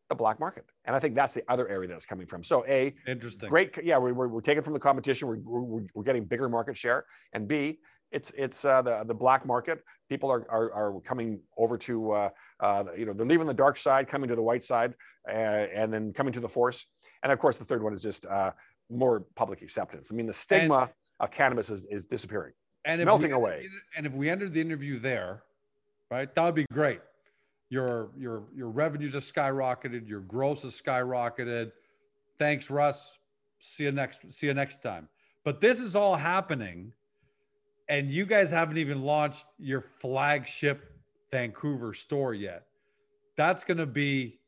The 0.10 0.16
black 0.16 0.40
market, 0.40 0.66
and 0.86 0.96
I 0.96 1.00
think 1.00 1.16
that's 1.16 1.34
the 1.34 1.44
other 1.48 1.68
area 1.68 1.90
that's 1.90 2.06
coming 2.06 2.28
from. 2.28 2.44
So 2.44 2.64
a 2.68 2.94
interesting. 3.08 3.50
great, 3.50 3.74
yeah, 3.84 3.98
we're, 3.98 4.14
we're, 4.14 4.28
we're 4.28 4.42
taking 4.42 4.62
from 4.62 4.74
the 4.74 4.80
competition. 4.80 5.28
We're, 5.28 5.38
we're, 5.38 5.82
we're 5.96 6.04
getting 6.04 6.26
bigger 6.26 6.48
market 6.48 6.78
share, 6.78 7.06
and 7.34 7.48
B, 7.48 7.80
it's 8.12 8.32
it's 8.38 8.64
uh, 8.66 8.82
the 8.82 9.04
the 9.06 9.14
black 9.14 9.46
market. 9.46 9.84
People 10.10 10.32
are 10.32 10.46
are, 10.50 10.72
are 10.74 11.02
coming 11.02 11.40
over 11.58 11.78
to 11.80 12.12
uh, 12.12 12.30
uh, 12.60 12.84
you 12.98 13.06
know 13.06 13.14
they're 13.14 13.26
leaving 13.26 13.48
the 13.48 13.54
dark 13.54 13.78
side, 13.78 14.08
coming 14.08 14.30
to 14.30 14.36
the 14.36 14.42
white 14.42 14.64
side, 14.64 14.94
uh, 15.28 15.32
and 15.32 15.92
then 15.92 16.14
coming 16.14 16.34
to 16.34 16.40
the 16.40 16.50
force. 16.50 16.86
And 17.24 17.32
of 17.32 17.40
course, 17.40 17.58
the 17.58 17.66
third 17.66 17.82
one 17.82 17.94
is 17.94 18.04
just 18.04 18.26
uh, 18.28 18.52
more 18.90 19.26
public 19.36 19.62
acceptance. 19.62 20.10
I 20.12 20.16
mean, 20.16 20.28
the 20.28 20.34
stigma 20.34 20.90
of 21.20 21.32
cannabis 21.32 21.70
is, 21.70 21.86
is 21.86 22.06
disappearing. 22.06 22.54
and 22.86 23.04
melting 23.04 23.32
we, 23.32 23.36
away. 23.36 23.68
And 23.98 24.06
if 24.06 24.14
we 24.14 24.30
ended 24.30 24.54
the 24.54 24.62
interview 24.62 25.00
there, 25.00 25.44
right, 26.12 26.34
that 26.34 26.44
would 26.44 26.56
be 26.56 26.66
great. 26.72 27.02
Your 27.70 28.12
your 28.18 28.44
your 28.56 28.70
revenues 28.70 29.14
have 29.14 29.24
skyrocketed. 29.24 30.08
Your 30.08 30.22
gross 30.22 30.62
has 30.64 30.80
skyrocketed. 30.80 31.72
Thanks, 32.38 32.70
Russ. 32.70 33.18
See 33.60 33.84
you 33.84 33.92
next. 33.92 34.32
See 34.32 34.48
you 34.48 34.54
next 34.54 34.80
time. 34.80 35.08
But 35.44 35.62
this 35.62 35.80
is 35.80 35.96
all 35.96 36.16
happening, 36.16 36.94
and 37.90 38.12
you 38.12 38.26
guys 38.26 38.52
haven't 38.52 38.78
even 38.78 39.02
launched 39.02 39.46
your 39.58 39.82
flagship 39.82 40.92
Vancouver 41.32 41.94
store 41.94 42.34
yet. 42.34 42.64
That's 43.36 43.64
going 43.64 43.78
to 43.78 43.86
be 43.86 44.40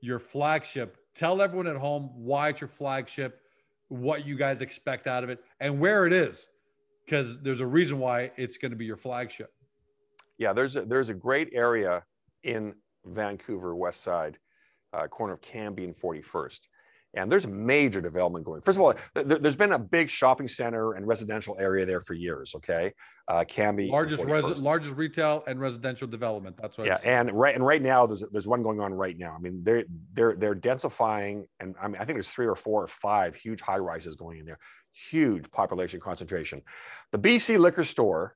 your 0.00 0.18
flagship. 0.18 0.98
Tell 1.14 1.40
everyone 1.40 1.66
at 1.66 1.76
home 1.76 2.10
why 2.14 2.50
it's 2.50 2.60
your 2.60 2.68
flagship, 2.68 3.40
what 3.88 4.26
you 4.26 4.36
guys 4.36 4.60
expect 4.60 5.06
out 5.06 5.24
of 5.24 5.30
it, 5.30 5.42
and 5.60 5.80
where 5.80 6.06
it 6.06 6.12
is 6.12 6.48
because 7.04 7.40
there's 7.42 7.60
a 7.60 7.66
reason 7.66 7.98
why 7.98 8.30
it's 8.36 8.56
going 8.56 8.70
to 8.70 8.76
be 8.76 8.84
your 8.84 8.96
flagship. 8.96 9.52
Yeah, 10.38 10.52
there's 10.52 10.76
a, 10.76 10.82
there's 10.82 11.10
a 11.10 11.14
great 11.14 11.50
area 11.52 12.02
in 12.44 12.74
Vancouver 13.04 13.74
West 13.74 14.02
Side, 14.02 14.38
uh, 14.92 15.08
corner 15.08 15.34
of 15.34 15.40
Cambie 15.40 15.84
and 15.84 15.96
41st. 15.96 16.60
And 17.16 17.30
there's 17.30 17.44
a 17.44 17.48
major 17.48 18.00
development 18.00 18.44
going. 18.44 18.60
First 18.60 18.76
of 18.76 18.82
all, 18.82 18.94
th- 19.14 19.40
there's 19.40 19.54
been 19.54 19.72
a 19.72 19.78
big 19.78 20.10
shopping 20.10 20.48
center 20.48 20.94
and 20.94 21.06
residential 21.06 21.56
area 21.60 21.86
there 21.86 22.00
for 22.00 22.14
years. 22.14 22.52
Okay, 22.56 22.92
uh, 23.28 23.44
Cambie, 23.46 23.88
Largest 23.88 24.24
res- 24.24 24.60
largest 24.60 24.96
retail 24.96 25.44
and 25.46 25.60
residential 25.60 26.08
development. 26.08 26.56
That's 26.60 26.76
what. 26.76 26.88
yeah, 26.88 26.98
and 27.04 27.30
right 27.30 27.54
and 27.54 27.64
right 27.64 27.80
now 27.80 28.04
there's 28.06 28.24
there's 28.32 28.48
one 28.48 28.64
going 28.64 28.80
on 28.80 28.92
right 28.92 29.16
now. 29.16 29.32
I 29.32 29.38
mean, 29.38 29.62
they're 29.62 29.84
they're 30.12 30.34
they're 30.34 30.56
densifying, 30.56 31.44
and 31.60 31.76
I 31.80 31.86
mean 31.86 31.96
I 32.00 32.04
think 32.04 32.16
there's 32.16 32.30
three 32.30 32.46
or 32.46 32.56
four 32.56 32.82
or 32.82 32.88
five 32.88 33.36
huge 33.36 33.60
high 33.60 33.78
rises 33.78 34.16
going 34.16 34.40
in 34.40 34.44
there. 34.44 34.58
Huge 35.10 35.48
population 35.52 36.00
concentration. 36.00 36.62
The 37.12 37.18
BC 37.18 37.60
liquor 37.60 37.84
store 37.84 38.34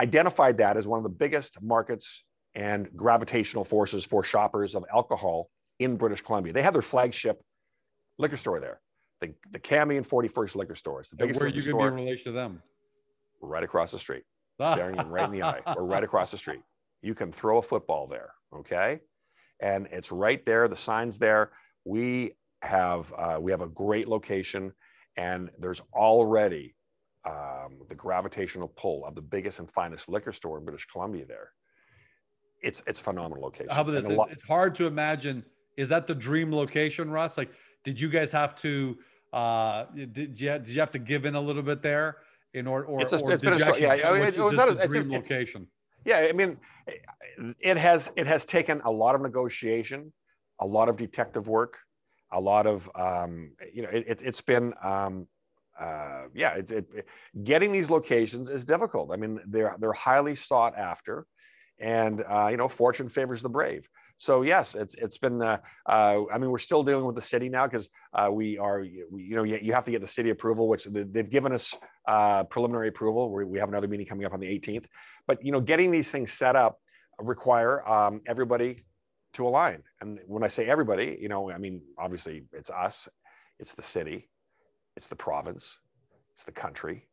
identified 0.00 0.58
that 0.58 0.76
as 0.76 0.88
one 0.88 0.98
of 0.98 1.04
the 1.04 1.08
biggest 1.08 1.62
markets 1.62 2.24
and 2.58 2.88
gravitational 2.96 3.64
forces 3.64 4.04
for 4.04 4.24
shoppers 4.24 4.74
of 4.74 4.84
alcohol 4.92 5.48
in 5.78 5.96
British 5.96 6.20
Columbia. 6.20 6.52
They 6.52 6.62
have 6.62 6.72
their 6.72 6.82
flagship 6.82 7.40
liquor 8.18 8.36
store 8.36 8.58
there, 8.58 8.80
the 9.20 9.32
the 9.52 9.60
Cambie 9.60 9.96
and 9.96 10.06
41st 10.06 10.56
liquor 10.56 10.74
store. 10.74 11.00
It's 11.00 11.10
the 11.10 11.14
And 11.20 11.28
biggest 11.28 11.40
where 11.40 11.48
are 11.48 11.52
you 11.52 11.62
going 11.62 11.84
to 11.84 11.96
be 11.96 12.00
in 12.00 12.06
relation 12.06 12.32
to 12.32 12.36
them? 12.36 12.62
right 13.40 13.62
across 13.62 13.92
the 13.92 13.98
street 14.00 14.24
staring 14.74 14.96
them 14.96 15.08
right 15.08 15.24
in 15.26 15.30
the 15.30 15.44
eye 15.44 15.60
or 15.76 15.86
right 15.86 16.02
across 16.02 16.32
the 16.32 16.38
street. 16.38 16.60
You 17.00 17.14
can 17.14 17.30
throw 17.30 17.58
a 17.58 17.62
football 17.62 18.08
there, 18.08 18.30
okay? 18.52 18.98
And 19.60 19.86
it's 19.92 20.10
right 20.10 20.44
there. 20.44 20.66
The 20.66 20.76
sign's 20.76 21.16
there. 21.18 21.52
We 21.84 22.32
have 22.62 23.12
uh, 23.16 23.38
we 23.40 23.52
have 23.52 23.60
a 23.60 23.68
great 23.68 24.08
location, 24.08 24.72
and 25.16 25.50
there's 25.60 25.80
already 25.94 26.74
um, 27.24 27.78
the 27.88 27.94
gravitational 27.94 28.66
pull 28.76 29.06
of 29.06 29.14
the 29.14 29.22
biggest 29.22 29.60
and 29.60 29.70
finest 29.70 30.08
liquor 30.08 30.32
store 30.32 30.58
in 30.58 30.64
British 30.64 30.86
Columbia. 30.86 31.24
There, 31.24 31.52
it's 32.62 32.82
it's 32.86 33.00
a 33.00 33.02
phenomenal 33.02 33.42
location. 33.44 33.68
How 33.70 33.82
about 33.82 33.92
this? 33.92 34.08
lot- 34.08 34.30
it's 34.30 34.44
hard 34.44 34.74
to 34.76 34.86
imagine. 34.86 35.44
Is 35.76 35.88
that 35.90 36.06
the 36.06 36.14
dream 36.14 36.52
location, 36.52 37.10
Russ? 37.10 37.38
Like, 37.38 37.50
did 37.84 38.00
you 38.00 38.08
guys 38.08 38.32
have 38.32 38.54
to? 38.56 38.98
Uh, 39.32 39.84
did 39.94 40.40
you 40.40 40.50
did 40.50 40.68
you 40.68 40.80
have 40.80 40.90
to 40.92 40.98
give 40.98 41.24
in 41.24 41.34
a 41.34 41.40
little 41.40 41.62
bit 41.62 41.82
there 41.82 42.18
in 42.54 42.66
order, 42.66 42.86
or, 42.86 43.02
It's 43.02 43.12
a- 43.12 43.20
or 43.20 43.32
it's 43.32 43.42
did 43.42 43.58
you 43.58 43.64
a 43.64 43.68
actually 43.68 43.82
yeah, 43.82 44.08
I 44.08 44.12
mean, 44.14 44.22
it 44.22 44.28
is 44.28 44.38
was 44.38 44.54
not- 44.54 44.68
it's 44.68 44.76
dream 44.78 44.92
just- 44.92 45.08
it's- 45.10 45.30
location? 45.30 45.66
Yeah, 46.04 46.18
I 46.28 46.32
mean, 46.32 46.56
it 47.60 47.76
has 47.76 48.10
it 48.16 48.26
has 48.26 48.44
taken 48.44 48.80
a 48.84 48.90
lot 48.90 49.14
of 49.14 49.20
negotiation, 49.20 50.12
a 50.60 50.66
lot 50.66 50.88
of 50.88 50.96
detective 50.96 51.48
work, 51.48 51.78
a 52.32 52.40
lot 52.40 52.66
of 52.66 52.90
um, 52.94 53.52
you 53.72 53.82
know, 53.82 53.88
it, 53.90 54.04
it, 54.08 54.22
it's 54.22 54.40
been 54.40 54.72
um, 54.82 55.26
uh, 55.78 56.22
yeah, 56.34 56.54
it, 56.54 56.70
it, 56.70 56.86
it- 56.94 57.06
getting 57.44 57.70
these 57.72 57.90
locations 57.90 58.48
is 58.48 58.64
difficult. 58.64 59.10
I 59.12 59.16
mean, 59.16 59.38
they're 59.46 59.76
they're 59.78 59.92
highly 59.92 60.34
sought 60.34 60.76
after, 60.78 61.26
and 61.80 62.24
uh, 62.28 62.48
you 62.50 62.56
know, 62.56 62.68
fortune 62.68 63.08
favors 63.08 63.42
the 63.42 63.48
brave. 63.48 63.88
So 64.16 64.42
yes, 64.42 64.74
it's 64.74 64.94
it's 64.96 65.16
been. 65.18 65.40
Uh, 65.40 65.58
uh, 65.86 66.22
I 66.32 66.38
mean, 66.38 66.50
we're 66.50 66.58
still 66.58 66.82
dealing 66.82 67.04
with 67.04 67.14
the 67.14 67.22
city 67.22 67.48
now 67.48 67.66
because 67.66 67.88
uh, 68.12 68.28
we 68.32 68.58
are. 68.58 68.84
We, 69.10 69.22
you 69.22 69.36
know, 69.36 69.44
you, 69.44 69.58
you 69.62 69.72
have 69.72 69.84
to 69.84 69.92
get 69.92 70.00
the 70.00 70.08
city 70.08 70.30
approval, 70.30 70.68
which 70.68 70.84
they- 70.84 71.04
they've 71.04 71.30
given 71.30 71.52
us 71.52 71.72
uh, 72.08 72.42
preliminary 72.44 72.88
approval. 72.88 73.30
We, 73.32 73.44
we 73.44 73.58
have 73.60 73.68
another 73.68 73.86
meeting 73.86 74.06
coming 74.06 74.26
up 74.26 74.32
on 74.32 74.40
the 74.40 74.48
18th. 74.48 74.86
But 75.28 75.44
you 75.44 75.52
know, 75.52 75.60
getting 75.60 75.90
these 75.90 76.10
things 76.10 76.32
set 76.32 76.56
up 76.56 76.80
require 77.20 77.86
um, 77.88 78.20
everybody 78.26 78.84
to 79.34 79.46
align. 79.46 79.82
And 80.00 80.18
when 80.26 80.42
I 80.42 80.48
say 80.48 80.66
everybody, 80.66 81.16
you 81.20 81.28
know, 81.28 81.50
I 81.50 81.58
mean 81.58 81.82
obviously 81.98 82.44
it's 82.52 82.70
us, 82.70 83.08
it's 83.58 83.74
the 83.74 83.82
city, 83.82 84.28
it's 84.96 85.08
the 85.08 85.16
province, 85.16 85.78
it's 86.34 86.44
the 86.44 86.52
country, 86.52 87.08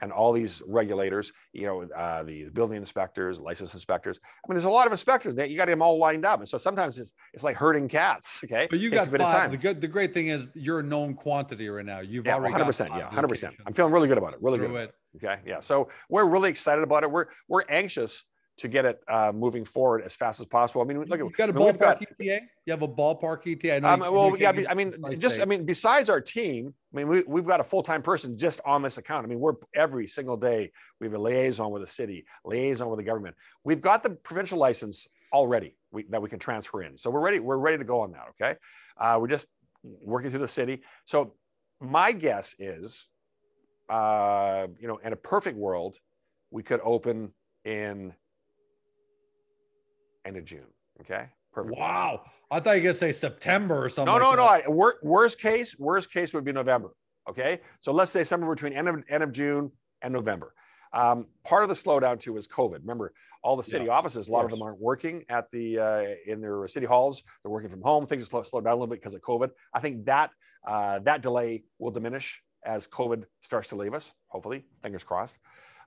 and 0.00 0.12
all 0.12 0.32
these 0.32 0.62
regulators. 0.66 1.32
You 1.52 1.66
know, 1.66 1.82
uh, 1.96 2.22
the 2.22 2.44
building 2.52 2.76
inspectors, 2.76 3.38
license 3.40 3.74
inspectors. 3.74 4.18
I 4.22 4.48
mean, 4.48 4.56
there's 4.56 4.64
a 4.64 4.70
lot 4.70 4.86
of 4.86 4.92
inspectors 4.92 5.34
that 5.36 5.50
you 5.50 5.56
got 5.56 5.66
them 5.66 5.82
all 5.82 5.98
lined 5.98 6.24
up, 6.24 6.40
and 6.40 6.48
so 6.48 6.58
sometimes 6.58 6.98
it's 6.98 7.12
it's 7.32 7.44
like 7.44 7.56
herding 7.56 7.88
cats. 7.88 8.40
Okay, 8.50 8.66
But 8.70 8.78
you 8.80 8.90
Takes 8.90 9.00
got 9.04 9.08
a 9.08 9.10
bit 9.12 9.20
of 9.20 9.26
five. 9.28 9.40
time. 9.42 9.50
The 9.50 9.56
good, 9.56 9.80
the 9.80 9.88
great 9.88 10.12
thing 10.14 10.28
is 10.28 10.50
you're 10.54 10.80
a 10.80 10.82
known 10.82 11.14
quantity 11.14 11.68
right 11.68 11.84
now. 11.84 12.00
You've 12.00 12.26
Yeah, 12.26 12.34
already 12.34 12.52
100. 12.52 12.58
got 12.58 12.66
percent 12.66 12.90
Yeah, 12.96 13.04
100. 13.04 13.28
percent 13.28 13.54
I'm 13.66 13.72
feeling 13.74 13.92
really 13.92 14.08
good 14.08 14.18
about 14.18 14.32
it. 14.32 14.42
Really 14.42 14.58
good. 14.58 14.66
through 14.68 14.76
about 14.76 14.88
it. 14.88 14.94
it. 15.22 15.24
Okay, 15.26 15.40
yeah. 15.46 15.60
So 15.60 15.88
we're 16.08 16.24
really 16.24 16.50
excited 16.50 16.82
about 16.82 17.02
it. 17.04 17.10
We're 17.10 17.26
we're 17.48 17.64
anxious 17.68 18.24
to 18.60 18.68
get 18.68 18.84
it 18.84 19.00
uh, 19.08 19.32
moving 19.34 19.64
forward 19.64 20.02
as 20.04 20.14
fast 20.14 20.38
as 20.38 20.44
possible. 20.44 20.82
I 20.82 20.84
mean, 20.84 21.02
look, 21.04 21.18
you 21.18 21.30
got 21.30 21.48
a 21.48 21.52
I 21.52 21.56
mean, 21.56 21.66
ballpark 21.66 21.78
got, 21.78 22.02
a 22.02 22.06
ballpark 22.06 22.20
ETA. 22.20 22.40
You 22.66 22.70
have 22.72 22.82
a 22.82 22.88
ballpark 22.88 23.46
ETA. 23.46 23.76
I 23.76 23.78
know 23.78 23.88
um, 23.88 24.14
well, 24.14 24.36
yeah. 24.36 24.52
I 24.68 24.74
mean, 24.74 24.94
just 25.18 25.40
I 25.40 25.46
mean, 25.46 25.64
besides 25.64 26.10
our 26.10 26.20
team, 26.20 26.74
I 26.92 26.96
mean, 26.98 27.08
we 27.08 27.22
we've 27.26 27.46
got 27.46 27.60
a 27.60 27.64
full 27.64 27.82
time 27.82 28.02
person 28.02 28.36
just 28.36 28.60
on 28.66 28.82
this 28.82 28.98
account. 28.98 29.24
I 29.24 29.28
mean, 29.28 29.40
we're 29.40 29.54
every 29.74 30.06
single 30.06 30.36
day 30.36 30.72
we 31.00 31.06
have 31.06 31.14
a 31.14 31.18
liaison 31.18 31.70
with 31.70 31.82
the 31.82 31.90
city, 31.90 32.26
liaison 32.44 32.90
with 32.90 32.98
the 32.98 33.04
government. 33.04 33.34
We've 33.64 33.80
got 33.80 34.02
the 34.02 34.10
provincial 34.10 34.58
license 34.58 35.08
already 35.32 35.74
we, 35.90 36.04
that 36.10 36.20
we 36.20 36.28
can 36.28 36.38
transfer 36.38 36.82
in. 36.82 36.98
So 36.98 37.10
we're 37.10 37.20
ready. 37.20 37.40
We're 37.40 37.56
ready 37.56 37.78
to 37.78 37.84
go 37.84 38.00
on 38.00 38.12
that. 38.12 38.26
Okay, 38.30 38.56
uh, 38.98 39.16
we're 39.18 39.28
just 39.28 39.46
working 39.82 40.28
through 40.28 40.40
the 40.40 40.48
city. 40.48 40.82
So 41.06 41.32
my 41.80 42.12
guess 42.12 42.54
is, 42.58 43.08
uh, 43.88 44.66
you 44.78 44.86
know, 44.86 44.98
in 45.02 45.14
a 45.14 45.16
perfect 45.16 45.56
world, 45.56 45.96
we 46.50 46.62
could 46.62 46.80
open 46.84 47.32
in 47.64 48.12
end 50.30 50.36
of 50.38 50.44
June. 50.44 50.66
Okay, 51.00 51.26
perfect. 51.52 51.76
Wow. 51.76 52.22
I 52.52 52.60
thought 52.60 52.72
you 52.76 52.82
were 52.82 52.88
gonna 52.88 52.94
say 52.94 53.12
September 53.12 53.84
or 53.84 53.88
something. 53.88 54.12
No, 54.12 54.18
no, 54.18 54.30
like 54.42 54.68
no. 54.68 54.82
I, 54.84 54.94
worst 55.02 55.40
case, 55.40 55.76
worst 55.78 56.12
case 56.12 56.32
would 56.34 56.44
be 56.44 56.52
November. 56.52 56.90
Okay, 57.28 57.60
so 57.80 57.92
let's 57.92 58.10
say 58.10 58.24
somewhere 58.24 58.54
between 58.54 58.72
end 58.72 58.88
of 58.88 59.02
end 59.08 59.22
of 59.22 59.32
June 59.32 59.70
and 60.02 60.12
November. 60.12 60.54
Um, 60.92 61.26
part 61.44 61.62
of 61.62 61.68
the 61.68 61.74
slowdown 61.74 62.18
too 62.18 62.36
is 62.36 62.46
COVID. 62.48 62.80
Remember, 62.80 63.12
all 63.44 63.56
the 63.56 63.62
city 63.64 63.84
Yeah, 63.86 63.92
offices, 63.92 64.26
a 64.28 64.32
lot 64.32 64.44
of 64.44 64.50
course. 64.50 64.58
them 64.58 64.62
aren't 64.66 64.80
working 64.80 65.24
at 65.28 65.50
the 65.52 65.78
uh, 65.78 66.04
in 66.26 66.40
their 66.40 66.66
city 66.68 66.86
halls. 66.86 67.22
They're 67.42 67.50
working 67.52 67.70
from 67.70 67.82
home. 67.82 68.06
Things 68.06 68.26
slowed, 68.26 68.46
slowed 68.46 68.64
down 68.64 68.72
a 68.72 68.76
little 68.76 68.88
bit 68.88 69.00
because 69.00 69.14
of 69.14 69.20
COVID. 69.22 69.50
I 69.74 69.80
think 69.80 70.04
that 70.06 70.30
uh, 70.66 70.98
that 71.00 71.22
delay 71.22 71.64
will 71.78 71.90
diminish 71.92 72.40
as 72.64 72.86
COVID 72.86 73.24
starts 73.42 73.68
to 73.68 73.76
leave 73.76 73.94
us. 73.94 74.12
Hopefully, 74.28 74.64
fingers 74.82 75.04
crossed. 75.04 75.38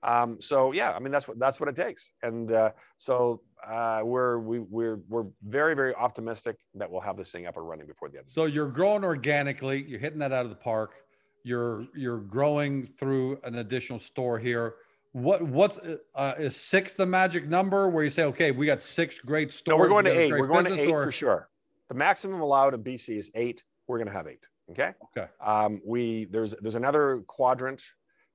Um, 0.04 0.42
so 0.42 0.74
yeah, 0.74 0.92
I 0.92 1.00
mean 1.00 1.12
that's 1.12 1.28
what 1.28 1.40
that's 1.40 1.60
what 1.60 1.70
it 1.70 1.76
takes. 1.76 2.12
And 2.22 2.52
uh, 2.52 2.72
so 2.98 3.42
uh, 3.66 4.02
we're 4.04 4.40
we, 4.40 4.60
we're 4.60 5.00
we're 5.08 5.26
very 5.48 5.76
very 5.76 5.96
optimistic 5.96 6.58
that 6.76 6.92
we'll 6.92 7.02
have 7.02 7.18
this 7.18 7.32
thing 7.32 7.48
up 7.48 7.56
and 7.56 7.68
running 7.68 7.88
before 7.88 8.10
the 8.10 8.18
end. 8.18 8.28
So 8.30 8.46
you're 8.46 8.68
growing 8.68 9.04
organically. 9.04 9.84
You're 9.88 10.00
hitting 10.00 10.20
that 10.20 10.34
out 10.34 10.44
of 10.44 10.50
the 10.50 10.58
park. 10.58 10.96
You're 11.44 11.88
you're 11.96 12.20
growing 12.20 12.86
through 12.86 13.40
an 13.44 13.56
additional 13.56 14.00
store 14.00 14.38
here. 14.40 14.76
What 15.14 15.42
what's 15.42 15.80
uh, 16.16 16.34
is 16.38 16.56
six 16.56 16.96
the 16.96 17.06
magic 17.06 17.48
number 17.48 17.88
where 17.88 18.04
you 18.04 18.10
say 18.10 18.24
okay 18.26 18.52
we 18.52 18.66
got 18.66 18.82
six 18.82 19.20
great 19.20 19.54
stores? 19.54 19.78
No, 19.78 19.80
we're 19.80 19.90
going 19.90 20.06
we 20.06 20.12
to 20.12 20.20
eight. 20.20 20.32
We're 20.32 20.48
going 20.48 20.66
to 20.66 20.80
eight 20.80 20.90
or- 20.90 21.06
for 21.06 21.12
sure. 21.12 21.50
The 21.90 21.96
maximum 21.96 22.42
allowed 22.42 22.74
in 22.74 22.84
BC 22.84 23.18
is 23.18 23.32
eight. 23.36 23.64
We're 23.88 23.98
going 23.98 24.08
to 24.08 24.14
have 24.14 24.28
eight. 24.28 24.48
Okay. 24.72 24.94
Okay. 25.16 25.30
Um, 25.46 25.82
we 25.86 26.26
there's 26.26 26.56
there's 26.62 26.76
another 26.76 27.24
quadrant, 27.28 27.84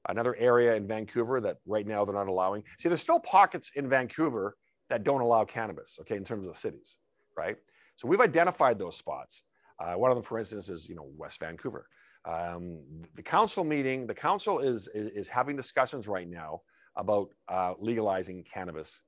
another 0.09 0.37
area 0.37 0.75
in 0.77 0.87
Vancouver 0.87 1.41
that 1.41 1.57
right 1.67 1.87
now 1.87 2.05
they're 2.05 2.15
not 2.15 2.29
allowing. 2.29 2.63
See, 2.79 2.89
there's 2.89 3.01
still 3.01 3.21
pockets 3.21 3.73
in 3.75 3.89
Vancouver 3.89 4.57
that 4.91 5.05
don't 5.05 5.21
allow 5.21 5.45
cannabis. 5.45 5.99
Okay, 6.01 6.17
in 6.17 6.25
terms 6.25 6.49
of 6.49 6.57
cities, 6.57 6.97
right? 7.37 7.57
So 7.97 8.09
we've 8.09 8.21
identified 8.21 8.79
those 8.79 8.97
spots. 8.97 9.43
Uh, 9.81 9.95
one 9.95 10.11
of 10.11 10.17
them, 10.17 10.25
for 10.25 10.39
instance, 10.39 10.69
is 10.69 10.89
you 10.89 10.95
know 10.95 11.09
West 11.17 11.41
Vancouver. 11.41 11.89
Um, 12.25 12.81
the 13.15 13.23
council 13.23 13.65
meeting, 13.65 14.07
the 14.07 14.15
council 14.15 14.61
is, 14.61 14.89
is 14.95 15.11
is 15.11 15.29
having 15.29 15.57
discussions 15.57 16.09
right 16.09 16.29
now 16.29 16.61
about 16.97 17.29
uh, 17.49 17.75
legalizing 17.81 18.45
cannabis 18.53 19.01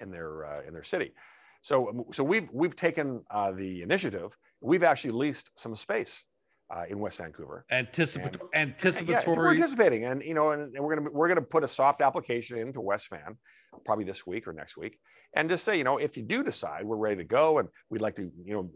in 0.00 0.10
their 0.10 0.46
uh, 0.46 0.62
in 0.66 0.72
their 0.72 0.82
city. 0.82 1.12
So 1.62 2.06
so 2.12 2.22
we've 2.22 2.48
we've 2.52 2.76
taken 2.76 3.22
uh, 3.30 3.52
the 3.52 3.82
initiative. 3.82 4.36
We've 4.60 4.82
actually 4.82 5.12
leased 5.12 5.50
some 5.56 5.76
space 5.76 6.24
uh, 6.70 6.84
in 6.88 6.98
West 6.98 7.18
Vancouver. 7.18 7.64
Anticipat- 7.70 8.34
Yeah, 8.34 8.38
we're 8.42 8.48
anticipatory. 8.54 9.56
anticipating, 9.56 10.04
and 10.04 10.22
you 10.22 10.34
know, 10.34 10.52
and, 10.52 10.74
and 10.74 10.84
we're 10.84 10.96
gonna 10.96 11.10
we're 11.10 11.28
gonna 11.28 11.42
put 11.42 11.64
a 11.64 11.68
soft 11.68 12.00
application 12.00 12.58
into 12.58 12.80
West 12.80 13.08
Van, 13.10 13.36
probably 13.84 14.04
this 14.04 14.26
week 14.26 14.46
or 14.46 14.52
next 14.52 14.76
week, 14.76 14.98
and 15.36 15.48
just 15.48 15.64
say, 15.64 15.76
you 15.76 15.84
know, 15.84 15.98
if 15.98 16.16
you 16.16 16.22
do 16.22 16.42
decide 16.42 16.84
we're 16.84 16.96
ready 16.96 17.16
to 17.16 17.24
go, 17.24 17.58
and 17.58 17.68
we'd 17.90 18.00
like 18.00 18.16
to, 18.16 18.30
you 18.44 18.54
know, 18.54 18.70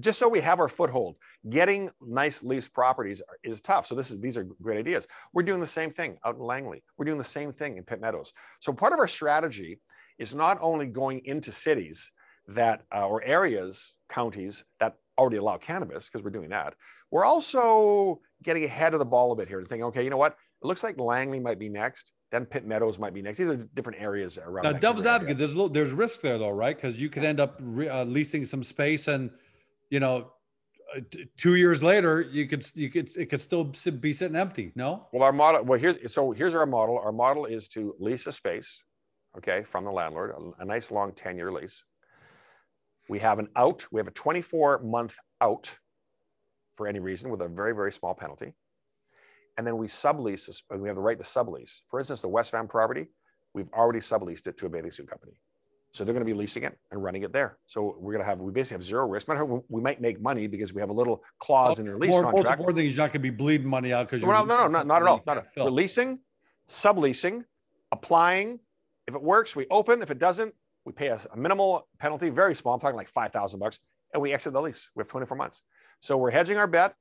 just 0.00 0.18
so 0.18 0.28
we 0.28 0.40
have 0.40 0.60
our 0.60 0.68
foothold. 0.68 1.16
Getting 1.48 1.90
nice 2.00 2.42
lease 2.42 2.68
properties 2.68 3.20
are- 3.22 3.38
is 3.42 3.60
tough. 3.60 3.86
So 3.86 3.94
this 3.94 4.10
is 4.10 4.18
these 4.20 4.36
are 4.36 4.44
great 4.62 4.78
ideas. 4.78 5.06
We're 5.32 5.42
doing 5.44 5.60
the 5.60 5.66
same 5.66 5.90
thing 5.92 6.18
out 6.24 6.36
in 6.36 6.42
Langley. 6.42 6.82
We're 6.98 7.06
doing 7.06 7.18
the 7.18 7.24
same 7.24 7.52
thing 7.52 7.76
in 7.78 7.84
Pitt 7.84 8.00
Meadows. 8.00 8.32
So 8.60 8.72
part 8.72 8.92
of 8.92 8.98
our 8.98 9.08
strategy 9.08 9.80
is 10.18 10.34
not 10.34 10.58
only 10.60 10.86
going 10.86 11.22
into 11.24 11.50
cities 11.52 12.10
that 12.48 12.82
uh, 12.94 13.06
or 13.08 13.22
areas, 13.22 13.94
counties 14.10 14.64
that 14.80 14.96
already 15.16 15.36
allow 15.36 15.56
cannabis, 15.58 16.08
because 16.08 16.22
we're 16.24 16.30
doing 16.30 16.48
that. 16.50 16.74
We're 17.10 17.24
also 17.24 18.20
getting 18.42 18.64
ahead 18.64 18.94
of 18.94 18.98
the 18.98 19.04
ball 19.04 19.32
a 19.32 19.36
bit 19.36 19.48
here 19.48 19.58
and 19.58 19.68
thinking, 19.68 19.84
okay, 19.84 20.04
you 20.04 20.10
know 20.10 20.16
what? 20.16 20.36
It 20.62 20.66
looks 20.66 20.82
like 20.82 20.98
Langley 20.98 21.40
might 21.40 21.58
be 21.58 21.68
next. 21.68 22.12
Then 22.30 22.46
Pitt 22.46 22.64
Meadows 22.64 22.98
might 22.98 23.12
be 23.12 23.22
next. 23.22 23.38
These 23.38 23.48
are 23.48 23.56
different 23.56 24.00
areas 24.00 24.38
around. 24.38 24.64
Now, 24.64 24.72
devil's 24.72 25.06
advocate, 25.06 25.36
there's 25.36 25.52
a 25.52 25.56
little, 25.56 25.68
there's 25.68 25.90
risk 25.90 26.20
there 26.20 26.38
though, 26.38 26.50
right? 26.50 26.76
Because 26.76 27.00
you 27.00 27.08
could 27.08 27.24
end 27.24 27.40
up 27.40 27.56
re- 27.60 27.88
uh, 27.88 28.04
leasing 28.04 28.44
some 28.44 28.62
space, 28.62 29.08
and 29.08 29.30
you 29.90 29.98
know, 29.98 30.30
uh, 30.96 31.00
t- 31.10 31.26
two 31.36 31.56
years 31.56 31.82
later, 31.82 32.20
you 32.20 32.46
could 32.46 32.64
you 32.76 32.88
could 32.88 33.10
it 33.16 33.26
could 33.26 33.40
still 33.40 33.64
be 33.64 34.12
sitting 34.12 34.36
empty. 34.36 34.70
No, 34.76 35.08
Well, 35.12 35.24
our 35.24 35.32
model. 35.32 35.64
Well, 35.64 35.80
here's 35.80 36.12
so 36.12 36.30
here's 36.30 36.54
our 36.54 36.66
model. 36.66 36.98
Our 36.98 37.10
model 37.10 37.46
is 37.46 37.66
to 37.68 37.96
lease 37.98 38.28
a 38.28 38.32
space, 38.32 38.80
okay, 39.36 39.64
from 39.64 39.84
the 39.84 39.90
landlord, 39.90 40.30
a, 40.30 40.62
a 40.62 40.64
nice 40.64 40.92
long 40.92 41.12
ten-year 41.12 41.50
lease. 41.50 41.82
We 43.08 43.18
have 43.18 43.40
an 43.40 43.48
out. 43.56 43.84
We 43.90 43.98
have 43.98 44.06
a 44.06 44.12
24 44.12 44.82
month 44.84 45.16
out 45.40 45.68
for 46.80 46.86
any 46.86 46.98
reason 46.98 47.30
with 47.30 47.42
a 47.42 47.48
very 47.48 47.74
very 47.74 47.92
small 47.92 48.14
penalty, 48.14 48.54
and 49.58 49.66
then 49.66 49.76
we 49.76 49.86
sublease. 49.86 50.46
This, 50.46 50.62
we 50.74 50.88
have 50.88 50.96
the 50.96 51.02
right 51.02 51.18
to 51.18 51.24
sublease. 51.24 51.82
For 51.90 51.98
instance, 51.98 52.22
the 52.22 52.28
West 52.28 52.52
Van 52.52 52.66
property, 52.66 53.08
we've 53.52 53.68
already 53.74 53.98
subleased 53.98 54.46
it 54.46 54.56
to 54.56 54.64
a 54.64 54.70
bathing 54.70 54.90
suit 54.90 55.06
company. 55.10 55.34
So 55.92 56.04
they're 56.04 56.14
going 56.14 56.24
to 56.24 56.32
be 56.34 56.38
leasing 56.38 56.62
it 56.62 56.78
and 56.90 57.02
running 57.02 57.22
it 57.22 57.34
there. 57.34 57.58
So 57.66 57.96
we're 58.00 58.14
going 58.14 58.24
to 58.24 58.30
have 58.30 58.38
we 58.38 58.50
basically 58.50 58.76
have 58.76 58.84
zero 58.84 59.06
risk. 59.06 59.28
Matter 59.28 59.44
we 59.44 59.82
might 59.82 60.00
make 60.00 60.22
money 60.22 60.46
because 60.46 60.72
we 60.72 60.80
have 60.80 60.88
a 60.88 60.94
little 60.94 61.22
clause 61.38 61.78
in 61.78 61.84
their 61.84 61.98
lease 61.98 62.08
More, 62.08 62.22
most 62.22 62.32
contract. 62.32 62.60
important 62.60 62.76
thing 62.78 62.86
is 62.86 62.96
you're 62.96 63.04
not 63.04 63.12
going 63.12 63.22
to 63.24 63.30
be 63.30 63.36
bleeding 63.42 63.68
money 63.68 63.92
out 63.92 64.08
because 64.08 64.24
Well, 64.24 64.46
no, 64.46 64.56
no, 64.56 64.68
no, 64.68 64.82
not 64.82 65.02
at 65.02 65.08
all. 65.08 65.22
Not 65.26 65.36
at 65.36 65.44
all. 65.44 65.66
Phil. 65.66 65.70
Leasing, 65.70 66.18
subleasing, 66.72 67.44
applying. 67.92 68.58
If 69.06 69.14
it 69.14 69.22
works, 69.22 69.54
we 69.54 69.66
open. 69.70 70.00
If 70.00 70.10
it 70.10 70.18
doesn't, 70.18 70.54
we 70.86 70.94
pay 70.94 71.08
a, 71.08 71.20
a 71.30 71.36
minimal 71.36 71.88
penalty, 71.98 72.30
very 72.30 72.54
small. 72.54 72.72
I'm 72.72 72.80
talking 72.80 72.96
like 72.96 73.10
five 73.10 73.34
thousand 73.34 73.60
bucks, 73.60 73.80
and 74.14 74.22
we 74.22 74.32
exit 74.32 74.54
the 74.54 74.62
lease. 74.62 74.88
We 74.94 75.02
have 75.02 75.08
24 75.08 75.36
months. 75.36 75.60
So 76.00 76.16
we're 76.16 76.30
hedging 76.30 76.56
our 76.56 76.66
bet. 76.66 76.94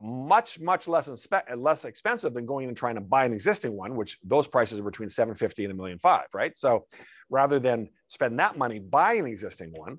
Much, 0.00 0.60
much 0.60 0.86
less 0.86 1.08
inspe- 1.08 1.56
less 1.56 1.84
expensive 1.84 2.32
than 2.32 2.46
going 2.46 2.68
and 2.68 2.76
trying 2.76 2.94
to 2.94 3.00
buy 3.00 3.24
an 3.24 3.32
existing 3.32 3.76
one, 3.76 3.96
which 3.96 4.18
those 4.22 4.46
prices 4.46 4.78
are 4.78 4.84
between 4.84 5.08
750 5.08 5.64
and 5.64 5.72
a 5.72 5.76
million 5.76 5.98
five, 5.98 6.26
right? 6.32 6.56
So 6.56 6.86
rather 7.30 7.58
than 7.58 7.88
spend 8.06 8.38
that 8.38 8.56
money 8.56 8.78
buying 8.78 9.20
an 9.20 9.26
existing 9.26 9.72
one, 9.74 9.98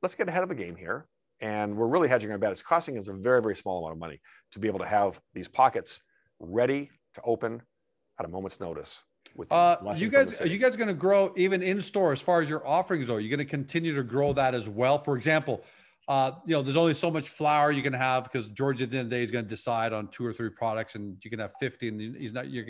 let's 0.00 0.14
get 0.14 0.28
ahead 0.28 0.44
of 0.44 0.48
the 0.48 0.54
game 0.54 0.76
here. 0.76 1.06
And 1.40 1.76
we're 1.76 1.88
really 1.88 2.08
hedging 2.08 2.30
our 2.30 2.38
bet. 2.38 2.52
It's 2.52 2.62
costing 2.62 2.98
us 2.98 3.08
a 3.08 3.14
very, 3.14 3.42
very 3.42 3.56
small 3.56 3.78
amount 3.78 3.94
of 3.94 3.98
money 3.98 4.20
to 4.52 4.58
be 4.60 4.68
able 4.68 4.80
to 4.80 4.86
have 4.86 5.18
these 5.34 5.48
pockets 5.48 6.00
ready 6.38 6.90
to 7.14 7.22
open 7.22 7.62
at 8.18 8.26
a 8.26 8.28
moment's 8.28 8.60
notice. 8.60 9.02
With 9.34 9.50
Uh, 9.52 9.76
you 9.96 10.08
guys, 10.08 10.40
are 10.40 10.46
you 10.46 10.58
guys 10.58 10.76
going 10.76 10.88
to 10.88 10.94
grow 10.94 11.32
even 11.36 11.62
in 11.62 11.80
store 11.80 12.12
as 12.12 12.20
far 12.20 12.40
as 12.40 12.48
your 12.48 12.66
offerings? 12.66 13.08
Are 13.10 13.20
you 13.20 13.28
going 13.28 13.38
to 13.38 13.44
continue 13.44 13.94
to 13.94 14.02
grow 14.02 14.32
that 14.34 14.54
as 14.54 14.68
well? 14.68 15.02
For 15.02 15.16
example, 15.16 15.64
uh, 16.10 16.32
you 16.44 16.52
know, 16.52 16.60
there's 16.60 16.76
only 16.76 16.92
so 16.92 17.08
much 17.08 17.28
flower 17.28 17.70
you 17.70 17.82
can 17.82 17.92
have 17.92 18.24
because 18.24 18.48
George 18.48 18.82
at 18.82 18.90
the 18.90 18.98
end 18.98 19.06
of 19.06 19.10
the 19.10 19.16
day 19.16 19.22
is 19.22 19.30
going 19.30 19.44
to 19.44 19.48
decide 19.48 19.92
on 19.92 20.08
two 20.08 20.26
or 20.26 20.32
three 20.32 20.50
products, 20.50 20.96
and 20.96 21.16
you 21.22 21.30
can 21.30 21.38
have 21.38 21.52
50, 21.60 21.86
and 21.86 22.16
he's 22.16 22.32
not. 22.32 22.50
You're 22.50 22.66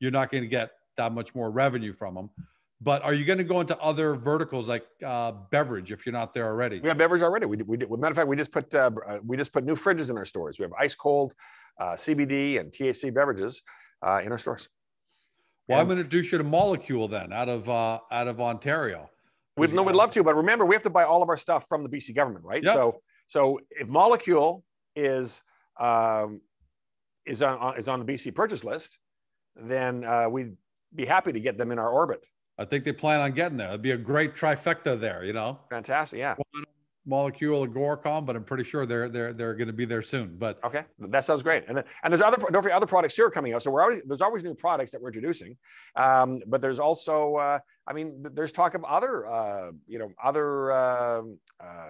you're 0.00 0.10
not 0.10 0.32
going 0.32 0.42
to 0.42 0.48
get 0.48 0.72
that 0.96 1.12
much 1.12 1.32
more 1.32 1.52
revenue 1.52 1.92
from 1.92 2.16
them. 2.16 2.30
But 2.80 3.02
are 3.02 3.14
you 3.14 3.24
going 3.24 3.38
to 3.38 3.44
go 3.44 3.60
into 3.60 3.78
other 3.78 4.16
verticals 4.16 4.68
like 4.68 4.84
uh, 5.06 5.30
beverage 5.52 5.92
if 5.92 6.04
you're 6.04 6.12
not 6.12 6.34
there 6.34 6.46
already? 6.46 6.80
We 6.80 6.88
have 6.88 6.98
beverage 6.98 7.22
already. 7.22 7.46
We 7.46 7.56
did, 7.58 7.68
we. 7.68 7.76
Matter 7.76 8.10
of 8.10 8.16
fact, 8.16 8.26
we 8.26 8.34
just 8.34 8.50
put 8.50 8.74
uh, 8.74 8.90
uh, 9.08 9.18
we 9.24 9.36
just 9.36 9.52
put 9.52 9.62
new 9.62 9.76
fridges 9.76 10.10
in 10.10 10.18
our 10.18 10.24
stores. 10.24 10.58
We 10.58 10.64
have 10.64 10.72
ice 10.72 10.96
cold, 10.96 11.34
uh, 11.78 11.92
CBD 11.92 12.58
and 12.58 12.72
THC 12.72 13.14
beverages 13.14 13.62
uh, 14.04 14.22
in 14.24 14.32
our 14.32 14.38
stores. 14.38 14.68
Well, 15.68 15.78
I'm 15.78 15.86
going 15.86 15.98
to 15.98 16.02
introduce 16.02 16.32
you 16.32 16.38
to 16.38 16.44
Molecule 16.44 17.06
then, 17.06 17.32
out 17.32 17.48
of 17.48 17.70
uh, 17.70 18.00
out 18.10 18.26
of 18.26 18.40
Ontario. 18.40 19.08
We'd, 19.56 19.72
no, 19.74 19.82
we'd 19.82 19.94
love 19.94 20.10
to, 20.12 20.24
but 20.24 20.34
remember, 20.34 20.64
we 20.64 20.74
have 20.74 20.82
to 20.84 20.90
buy 20.90 21.04
all 21.04 21.22
of 21.22 21.28
our 21.28 21.36
stuff 21.36 21.66
from 21.68 21.82
the 21.82 21.88
BC 21.88 22.14
government, 22.14 22.44
right? 22.44 22.64
Yep. 22.64 22.74
So, 22.74 23.02
so 23.26 23.60
if 23.70 23.86
Molecule 23.86 24.64
is 24.96 25.42
um, 25.78 26.40
is 27.26 27.42
on, 27.42 27.76
is 27.78 27.88
on 27.88 28.04
the 28.04 28.12
BC 28.12 28.34
purchase 28.34 28.64
list, 28.64 28.98
then 29.56 30.04
uh, 30.04 30.28
we'd 30.28 30.56
be 30.94 31.04
happy 31.04 31.32
to 31.32 31.40
get 31.40 31.58
them 31.58 31.70
in 31.70 31.78
our 31.78 31.90
orbit. 31.90 32.20
I 32.58 32.64
think 32.64 32.84
they 32.84 32.92
plan 32.92 33.20
on 33.20 33.32
getting 33.32 33.56
there. 33.56 33.68
It'd 33.68 33.82
be 33.82 33.92
a 33.92 33.96
great 33.96 34.34
trifecta 34.34 34.98
there, 34.98 35.24
you 35.24 35.32
know. 35.32 35.58
Fantastic, 35.70 36.18
yeah. 36.18 36.34
Molecule 37.04 37.66
Agoracom, 37.66 38.24
but 38.24 38.36
I'm 38.36 38.44
pretty 38.44 38.64
sure 38.64 38.86
they're 38.86 39.08
they're 39.08 39.32
they're 39.32 39.54
going 39.54 39.66
to 39.66 39.72
be 39.72 39.84
there 39.84 40.02
soon. 40.02 40.36
But 40.38 40.60
Okay, 40.64 40.84
that 40.98 41.24
sounds 41.24 41.42
great. 41.42 41.64
And 41.66 41.76
then, 41.76 41.84
and 42.04 42.12
there's 42.12 42.20
other 42.20 42.36
don't 42.36 42.62
forget 42.62 42.76
other 42.76 42.86
products 42.86 43.16
here 43.16 43.30
coming 43.30 43.54
out. 43.54 43.62
So 43.62 43.70
we're 43.70 43.82
always 43.82 44.00
there's 44.06 44.22
always 44.22 44.44
new 44.44 44.54
products 44.54 44.92
that 44.92 45.00
we're 45.00 45.08
introducing, 45.08 45.56
um, 45.96 46.40
but 46.46 46.60
there's 46.60 46.78
also 46.78 47.36
uh, 47.36 47.58
I 47.86 47.92
mean 47.92 48.22
th- 48.22 48.34
there's 48.34 48.52
talk 48.52 48.74
of 48.74 48.84
other 48.84 49.26
uh, 49.26 49.72
you 49.86 49.98
know 49.98 50.10
other 50.22 50.72
um, 50.72 51.38
uh, 51.60 51.86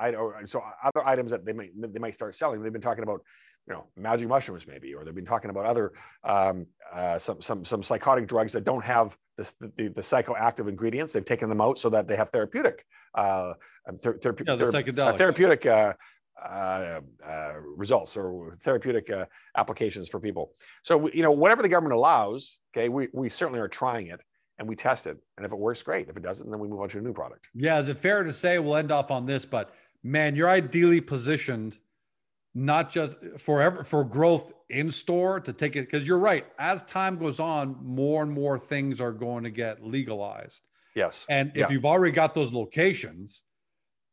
I 0.00 0.12
so 0.46 0.62
other 0.82 1.06
items 1.06 1.30
that 1.30 1.44
they 1.44 1.52
might 1.52 1.70
they 1.76 1.98
might 1.98 2.14
start 2.14 2.34
selling. 2.34 2.62
They've 2.62 2.72
been 2.72 2.82
talking 2.82 3.02
about 3.02 3.22
you 3.68 3.74
know, 3.74 3.84
magic 3.96 4.28
mushrooms 4.28 4.66
maybe, 4.66 4.94
or 4.94 5.04
they've 5.04 5.14
been 5.14 5.26
talking 5.26 5.50
about 5.50 5.66
other 5.66 5.92
um, 6.24 6.66
uh, 6.92 7.18
some 7.18 7.42
some 7.42 7.64
some 7.64 7.82
psychotic 7.82 8.26
drugs 8.28 8.52
that 8.52 8.64
don't 8.64 8.84
have 8.84 9.16
the, 9.36 9.52
the, 9.60 9.88
the, 9.88 10.00
psychoactive 10.00 10.68
ingredients. 10.68 11.12
They've 11.12 11.24
taken 11.24 11.48
them 11.48 11.60
out 11.60 11.78
so 11.78 11.88
that 11.90 12.08
they 12.08 12.16
have 12.16 12.30
therapeutic 12.30 12.86
uh, 13.14 13.54
ther- 14.02 14.18
ther- 14.22 14.32
ther- 14.32 15.00
uh, 15.00 15.16
therapeutic 15.16 15.66
uh, 15.66 15.92
uh, 16.42 17.00
uh, 17.26 17.52
results 17.76 18.16
or 18.16 18.56
therapeutic 18.62 19.10
applications 19.56 20.08
for 20.08 20.20
people. 20.20 20.52
So 20.82 21.08
you 21.10 21.22
know, 21.22 21.30
whatever 21.30 21.62
the 21.62 21.68
government 21.68 21.94
allows, 21.94 22.58
okay, 22.74 22.88
we 22.88 23.08
we 23.12 23.28
certainly 23.28 23.60
are 23.60 23.68
trying 23.68 24.08
it 24.08 24.20
and 24.58 24.66
we 24.66 24.74
test 24.74 25.06
it, 25.06 25.18
and 25.36 25.44
if 25.44 25.52
it 25.52 25.58
works, 25.58 25.82
great. 25.82 26.08
If 26.08 26.16
it 26.16 26.22
doesn't, 26.22 26.50
then 26.50 26.58
we 26.58 26.68
move 26.68 26.80
on 26.80 26.88
to 26.90 26.98
a 26.98 27.02
new 27.02 27.12
product. 27.12 27.46
Yeah, 27.54 27.78
is 27.78 27.88
it 27.88 27.98
fair 27.98 28.22
to 28.22 28.32
say 28.32 28.58
we'll 28.58 28.76
end 28.76 28.90
off 28.90 29.10
on 29.10 29.26
this, 29.26 29.44
but 29.44 29.74
man, 30.02 30.34
you're 30.34 30.48
ideally 30.48 31.00
positioned 31.00 31.78
not 32.54 32.90
just 32.90 33.18
forever 33.38 33.84
for 33.84 34.02
growth 34.02 34.54
in 34.68 34.90
store 34.90 35.38
to 35.40 35.52
take 35.52 35.76
it 35.76 35.82
because 35.82 36.06
you're 36.06 36.18
right 36.18 36.46
as 36.58 36.82
time 36.84 37.16
goes 37.16 37.38
on 37.38 37.76
more 37.82 38.22
and 38.22 38.32
more 38.32 38.58
things 38.58 39.00
are 39.00 39.12
going 39.12 39.44
to 39.44 39.50
get 39.50 39.84
legalized 39.84 40.66
yes 40.94 41.24
and 41.28 41.50
if 41.50 41.56
yeah. 41.56 41.66
you've 41.70 41.84
already 41.84 42.12
got 42.12 42.34
those 42.34 42.52
locations 42.52 43.42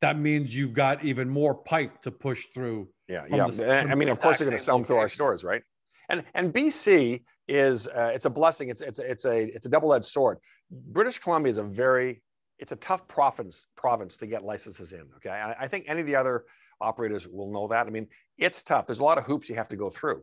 that 0.01 0.17
means 0.19 0.55
you've 0.55 0.73
got 0.73 1.03
even 1.03 1.27
more 1.27 1.55
pipe 1.55 2.01
to 2.01 2.11
push 2.11 2.45
through 2.53 2.87
yeah 3.07 3.25
yeah 3.29 3.47
the, 3.47 3.79
i 3.79 3.95
mean 3.95 4.09
of 4.09 4.19
course 4.19 4.37
they're 4.37 4.47
going 4.47 4.57
to 4.57 4.63
sell 4.63 4.77
them 4.77 4.85
through 4.85 4.97
our 4.97 5.09
stores 5.09 5.43
right 5.43 5.63
and 6.09 6.23
and 6.35 6.53
bc 6.53 7.23
is 7.47 7.87
uh, 7.87 8.11
it's 8.13 8.25
a 8.25 8.29
blessing 8.29 8.69
it's 8.69 8.81
it's 8.81 8.99
it's 8.99 9.25
a 9.25 9.43
it's 9.55 9.65
a 9.65 9.69
double-edged 9.69 10.05
sword 10.05 10.37
british 10.69 11.17
columbia 11.17 11.49
is 11.49 11.57
a 11.57 11.63
very 11.63 12.21
it's 12.59 12.71
a 12.71 12.75
tough 12.77 13.07
province 13.07 13.65
province 13.75 14.17
to 14.17 14.27
get 14.27 14.43
licenses 14.43 14.93
in 14.93 15.05
okay 15.15 15.31
I, 15.31 15.63
I 15.63 15.67
think 15.67 15.85
any 15.87 16.01
of 16.01 16.07
the 16.07 16.15
other 16.15 16.45
operators 16.83 17.27
will 17.27 17.51
know 17.51 17.67
that. 17.69 17.87
I 17.87 17.89
mean, 17.89 18.07
it's 18.37 18.61
tough. 18.61 18.85
There's 18.85 18.99
a 18.99 19.03
lot 19.03 19.17
of 19.17 19.23
hoops 19.23 19.49
you 19.49 19.55
have 19.55 19.69
to 19.69 19.75
go 19.75 19.89
through. 19.89 20.21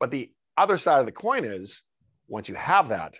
But 0.00 0.10
the 0.10 0.32
other 0.56 0.78
side 0.78 0.98
of 0.98 1.06
the 1.06 1.12
coin 1.12 1.44
is 1.44 1.82
once 2.26 2.48
you 2.48 2.54
have 2.56 2.88
that, 2.88 3.16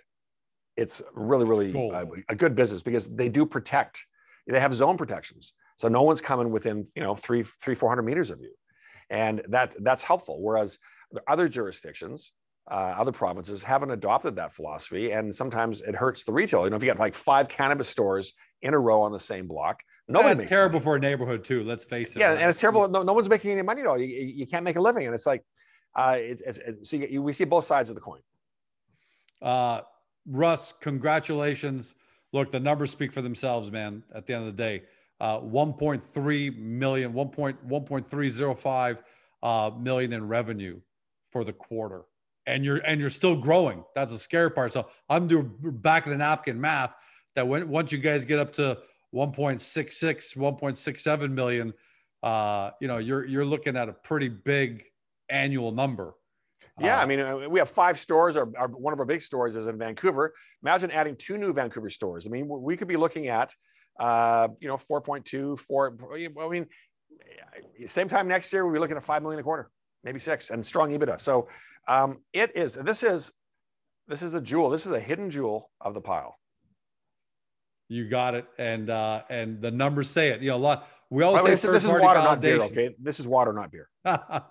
it's 0.77 1.03
really, 1.15 1.45
really 1.45 1.91
uh, 1.93 2.07
a 2.29 2.35
good 2.35 2.57
business 2.57 2.83
because 2.83 3.07
they 3.07 3.29
do 3.29 3.47
protect. 3.47 4.05
They 4.47 4.59
have 4.59 4.75
zone 4.75 4.97
protections, 4.97 5.53
so 5.77 5.87
no 5.89 6.03
one's 6.03 6.21
coming 6.21 6.51
within 6.51 6.87
you 6.97 7.03
know 7.03 7.15
three, 7.15 7.43
three, 7.43 7.75
four 7.75 7.89
hundred 7.89 8.03
meters 8.03 8.31
of 8.31 8.41
you, 8.41 8.53
and 9.11 9.43
that 9.49 9.77
that's 9.81 10.03
helpful. 10.03 10.43
Whereas 10.43 10.79
the 11.13 11.23
other 11.29 11.47
jurisdictions, 11.47 12.33
uh, 12.71 12.95
other 12.97 13.13
provinces 13.13 13.63
haven't 13.63 13.91
adopted 13.91 14.37
that 14.37 14.55
philosophy, 14.55 15.13
and 15.13 15.33
sometimes 15.35 15.83
it 15.83 15.95
hurts 15.95 16.25
the 16.25 16.33
retail. 16.33 16.65
You 16.65 16.71
know, 16.71 16.77
if 16.77 16.83
you 16.83 16.89
got 16.89 16.99
like 16.99 17.15
five 17.15 17.49
cannabis 17.49 17.89
stores 17.89 18.33
in 18.63 18.75
a 18.75 18.79
row 18.79 19.03
on 19.03 19.13
the 19.13 19.21
same 19.21 19.47
block, 19.47 19.83
Nobody 20.11 20.35
That's 20.35 20.49
terrible 20.49 20.75
money. 20.75 20.85
for 20.85 20.97
a 20.97 20.99
neighborhood 20.99 21.45
too. 21.45 21.63
Let's 21.63 21.85
face 21.85 22.17
it. 22.17 22.21
Yeah, 22.21 22.33
and 22.33 22.51
it's 22.51 22.61
terrible. 22.61 22.89
No, 22.89 23.03
no 23.03 23.13
one's 23.13 23.29
making 23.29 23.53
any 23.53 23.63
money 23.63 23.83
at 23.83 23.87
all. 23.87 23.99
You, 23.99 24.07
you 24.07 24.47
can't 24.47 24.65
make 24.65 24.77
a 24.77 24.81
living, 24.81 25.07
and 25.07 25.15
it's 25.15 25.27
like, 25.27 25.45
uh, 25.95 26.17
it's, 26.19 26.43
it's, 26.43 26.59
it's 26.59 26.91
so 26.91 26.97
you, 26.97 27.07
you, 27.11 27.23
we 27.23 27.33
see 27.33 27.45
both 27.45 27.65
sides 27.65 27.91
of 27.91 27.95
the 27.95 28.01
coin. 28.01 28.21
Uh, 29.43 29.81
Russ, 30.27 30.73
congratulations. 30.81 31.95
Look, 32.33 32.53
the 32.53 32.61
numbers 32.61 32.91
speak 32.91 33.13
for 33.13 33.23
themselves, 33.23 33.73
man. 33.73 34.03
At 34.15 34.27
the 34.27 34.35
end 34.35 34.47
of 34.47 34.57
the 34.57 34.63
day, 34.63 34.83
uh, 35.21 35.41
1.3 35.41 36.57
million, 36.59 37.13
1.1.305 37.13 39.03
uh, 39.43 39.71
million 39.79 40.13
in 40.13 40.29
revenue 40.29 40.81
for 41.27 41.45
the 41.45 41.53
quarter, 41.53 42.03
and 42.47 42.65
you're 42.65 42.79
and 42.79 43.01
you're 43.01 43.11
still 43.11 43.37
growing. 43.37 43.85
That's 43.95 44.13
the 44.13 44.19
scary 44.19 44.51
part. 44.51 44.73
So 44.73 44.89
I'm 45.09 45.27
doing 45.27 45.51
back 45.61 46.07
of 46.07 46.13
the 46.13 46.19
napkin 46.19 46.61
math 46.61 46.95
that 47.35 47.47
when 47.47 47.69
once 47.69 47.93
you 47.93 47.99
guys 47.99 48.25
get 48.25 48.39
up 48.39 48.53
to 48.55 48.79
1.66, 49.15 50.37
1.67 50.37 51.31
million, 51.31 51.73
uh, 52.23 52.71
you 52.81 52.89
know, 52.89 52.99
you're 52.99 53.25
you're 53.25 53.45
looking 53.45 53.77
at 53.77 53.89
a 53.89 53.93
pretty 53.93 54.29
big 54.29 54.85
annual 55.31 55.73
number. 55.73 56.15
Yeah, 56.79 56.99
uh, 56.99 57.03
I 57.03 57.07
mean, 57.07 57.21
uh, 57.21 57.49
we 57.49 57.59
have 57.59 57.69
five 57.69 57.99
stores. 57.99 58.37
Our, 58.37 58.49
our, 58.57 58.69
one 58.69 58.93
of 58.93 58.99
our 58.99 59.05
big 59.05 59.23
stores 59.23 59.57
is 59.57 59.67
in 59.67 59.77
Vancouver. 59.79 60.33
Imagine 60.63 60.91
adding 60.91 61.17
two 61.17 61.37
new 61.37 61.53
Vancouver 61.53 61.91
stores. 61.91 62.27
I 62.27 62.31
mean, 62.31 62.49
we 62.49 62.77
could 62.77 62.89
be 62.89 62.97
looking 62.97 63.29
at, 63.29 63.55
uh, 63.99 64.49
you 64.61 64.69
know, 64.69 64.77
4.2, 64.77 65.59
4. 65.59 65.97
I 66.41 66.49
mean, 66.49 66.67
same 67.87 68.09
time 68.09 68.29
next 68.29 68.53
year, 68.53 68.65
we'll 68.65 68.73
be 68.73 68.79
looking 68.79 68.97
at 68.97 69.05
5 69.05 69.23
million 69.23 69.41
a 69.41 69.43
quarter, 69.43 69.71
maybe 70.05 70.19
six, 70.19 70.51
and 70.51 70.65
strong 70.65 70.91
EBITDA. 70.91 71.21
So 71.21 71.49
um, 71.89 72.19
it 72.33 72.53
is, 72.55 72.75
this 72.75 73.03
is, 73.03 73.33
this 74.09 74.23
is 74.23 74.33
the 74.33 74.41
jewel. 74.41 74.71
This 74.71 74.87
is 74.87 74.93
a 74.93 75.01
hidden 75.01 75.31
jewel 75.31 75.71
of 75.81 75.95
the 75.95 76.01
pile. 76.01 76.37
You 77.91 78.09
got 78.09 78.37
it, 78.37 78.47
and 78.57 78.89
uh, 78.89 79.23
and 79.31 79.61
the 79.61 79.71
numbers 79.73 80.09
say 80.09 80.29
it. 80.29 80.41
You 80.41 80.51
know, 80.51 80.57
a 80.57 80.59
lot. 80.59 80.89
We 81.11 81.25
always 81.25 81.43
say 81.43 81.51
this, 81.51 81.63
this 81.63 81.85
is 81.85 81.91
water, 81.91 82.21
validation. 82.21 82.25
not 82.25 82.41
beer. 82.41 82.61
Okay, 82.63 82.95
this 83.01 83.19
is 83.19 83.27
water, 83.27 83.53
not 83.53 83.73
beer. 83.73 83.89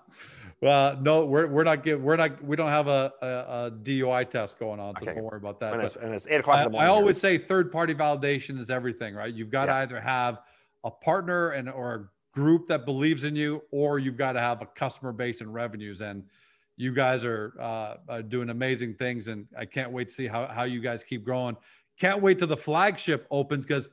well, 0.60 0.96
no, 1.00 1.24
we're 1.24 1.46
we're 1.46 1.64
not 1.64 1.82
getting 1.82 2.02
we're 2.02 2.16
not 2.16 2.44
we 2.44 2.54
don't 2.54 2.68
have 2.68 2.86
a, 2.86 3.12
a, 3.22 3.26
a 3.26 3.70
DUI 3.82 4.28
test 4.28 4.58
going 4.58 4.78
on, 4.78 4.94
so 4.98 5.06
okay. 5.06 5.14
don't 5.14 5.24
worry 5.24 5.38
about 5.38 5.58
that. 5.60 5.72
And 5.72 5.82
it's, 5.82 5.96
and 5.96 6.14
it's 6.14 6.26
eight 6.26 6.40
o'clock 6.40 6.56
I, 6.56 6.60
in 6.60 6.64
the 6.66 6.72
morning. 6.72 6.90
I 6.90 6.92
always 6.92 7.18
say 7.18 7.38
third 7.38 7.72
party 7.72 7.94
validation 7.94 8.58
is 8.58 8.68
everything, 8.68 9.14
right? 9.14 9.32
You've 9.32 9.50
got 9.50 9.68
yeah. 9.68 9.74
to 9.74 9.80
either 9.80 10.00
have 10.00 10.42
a 10.84 10.90
partner 10.90 11.50
and 11.50 11.70
or 11.70 11.94
a 11.94 12.08
group 12.38 12.68
that 12.68 12.84
believes 12.84 13.24
in 13.24 13.34
you, 13.34 13.62
or 13.70 13.98
you've 13.98 14.18
got 14.18 14.32
to 14.32 14.40
have 14.40 14.60
a 14.60 14.66
customer 14.66 15.12
base 15.12 15.40
and 15.40 15.52
revenues. 15.52 16.02
And 16.02 16.24
you 16.76 16.92
guys 16.92 17.24
are, 17.24 17.54
uh, 17.58 17.96
are 18.08 18.22
doing 18.22 18.50
amazing 18.50 18.94
things, 18.94 19.28
and 19.28 19.46
I 19.56 19.64
can't 19.64 19.92
wait 19.92 20.08
to 20.08 20.14
see 20.14 20.26
how 20.26 20.46
how 20.46 20.64
you 20.64 20.80
guys 20.80 21.02
keep 21.02 21.24
growing. 21.24 21.56
Can't 21.98 22.20
wait 22.20 22.38
till 22.38 22.48
the 22.48 22.56
flagship 22.56 23.26
opens 23.30 23.64
because 23.64 23.88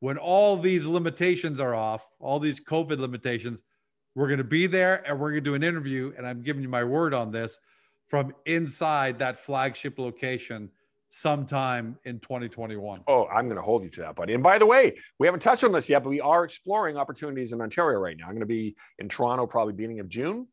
when 0.00 0.18
all 0.18 0.56
these 0.56 0.86
limitations 0.86 1.60
are 1.60 1.74
off, 1.74 2.06
all 2.20 2.38
these 2.38 2.60
COVID 2.60 2.98
limitations, 2.98 3.62
we're 4.14 4.28
going 4.28 4.38
to 4.38 4.44
be 4.44 4.66
there 4.66 5.02
and 5.06 5.18
we're 5.18 5.30
going 5.30 5.44
to 5.44 5.50
do 5.50 5.54
an 5.54 5.62
interview. 5.62 6.12
And 6.16 6.26
I'm 6.26 6.42
giving 6.42 6.62
you 6.62 6.68
my 6.68 6.84
word 6.84 7.14
on 7.14 7.30
this 7.30 7.58
from 8.08 8.34
inside 8.46 9.18
that 9.18 9.36
flagship 9.36 9.98
location 9.98 10.70
sometime 11.08 11.98
in 12.04 12.20
2021. 12.20 13.02
Oh, 13.08 13.26
I'm 13.26 13.46
going 13.46 13.56
to 13.56 13.62
hold 13.62 13.82
you 13.82 13.90
to 13.90 14.00
that, 14.02 14.16
buddy. 14.16 14.34
And 14.34 14.42
by 14.42 14.58
the 14.58 14.66
way, 14.66 14.96
we 15.18 15.26
haven't 15.26 15.40
touched 15.40 15.64
on 15.64 15.72
this 15.72 15.88
yet, 15.88 16.02
but 16.02 16.10
we 16.10 16.20
are 16.20 16.44
exploring 16.44 16.96
opportunities 16.96 17.52
in 17.52 17.60
Ontario 17.60 17.98
right 17.98 18.16
now. 18.16 18.24
I'm 18.24 18.32
going 18.32 18.40
to 18.40 18.46
be 18.46 18.76
in 18.98 19.08
Toronto 19.08 19.46
probably 19.46 19.72
beginning 19.72 20.00
of 20.00 20.08
June. 20.08 20.46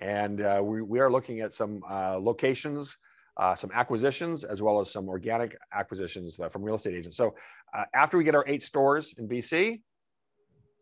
And 0.00 0.40
uh, 0.40 0.60
we, 0.64 0.82
we 0.82 0.98
are 1.00 1.10
looking 1.10 1.40
at 1.40 1.54
some 1.54 1.82
uh, 1.88 2.18
locations 2.18 2.96
uh, 3.40 3.54
some 3.54 3.70
acquisitions 3.72 4.44
as 4.44 4.60
well 4.60 4.80
as 4.80 4.90
some 4.90 5.08
organic 5.08 5.56
acquisitions 5.72 6.38
from 6.50 6.62
real 6.62 6.74
estate 6.74 6.94
agents. 6.94 7.16
So 7.16 7.34
uh, 7.72 7.84
after 7.94 8.18
we 8.18 8.22
get 8.22 8.34
our 8.34 8.44
eight 8.46 8.62
stores 8.62 9.14
in 9.16 9.26
BC, 9.26 9.80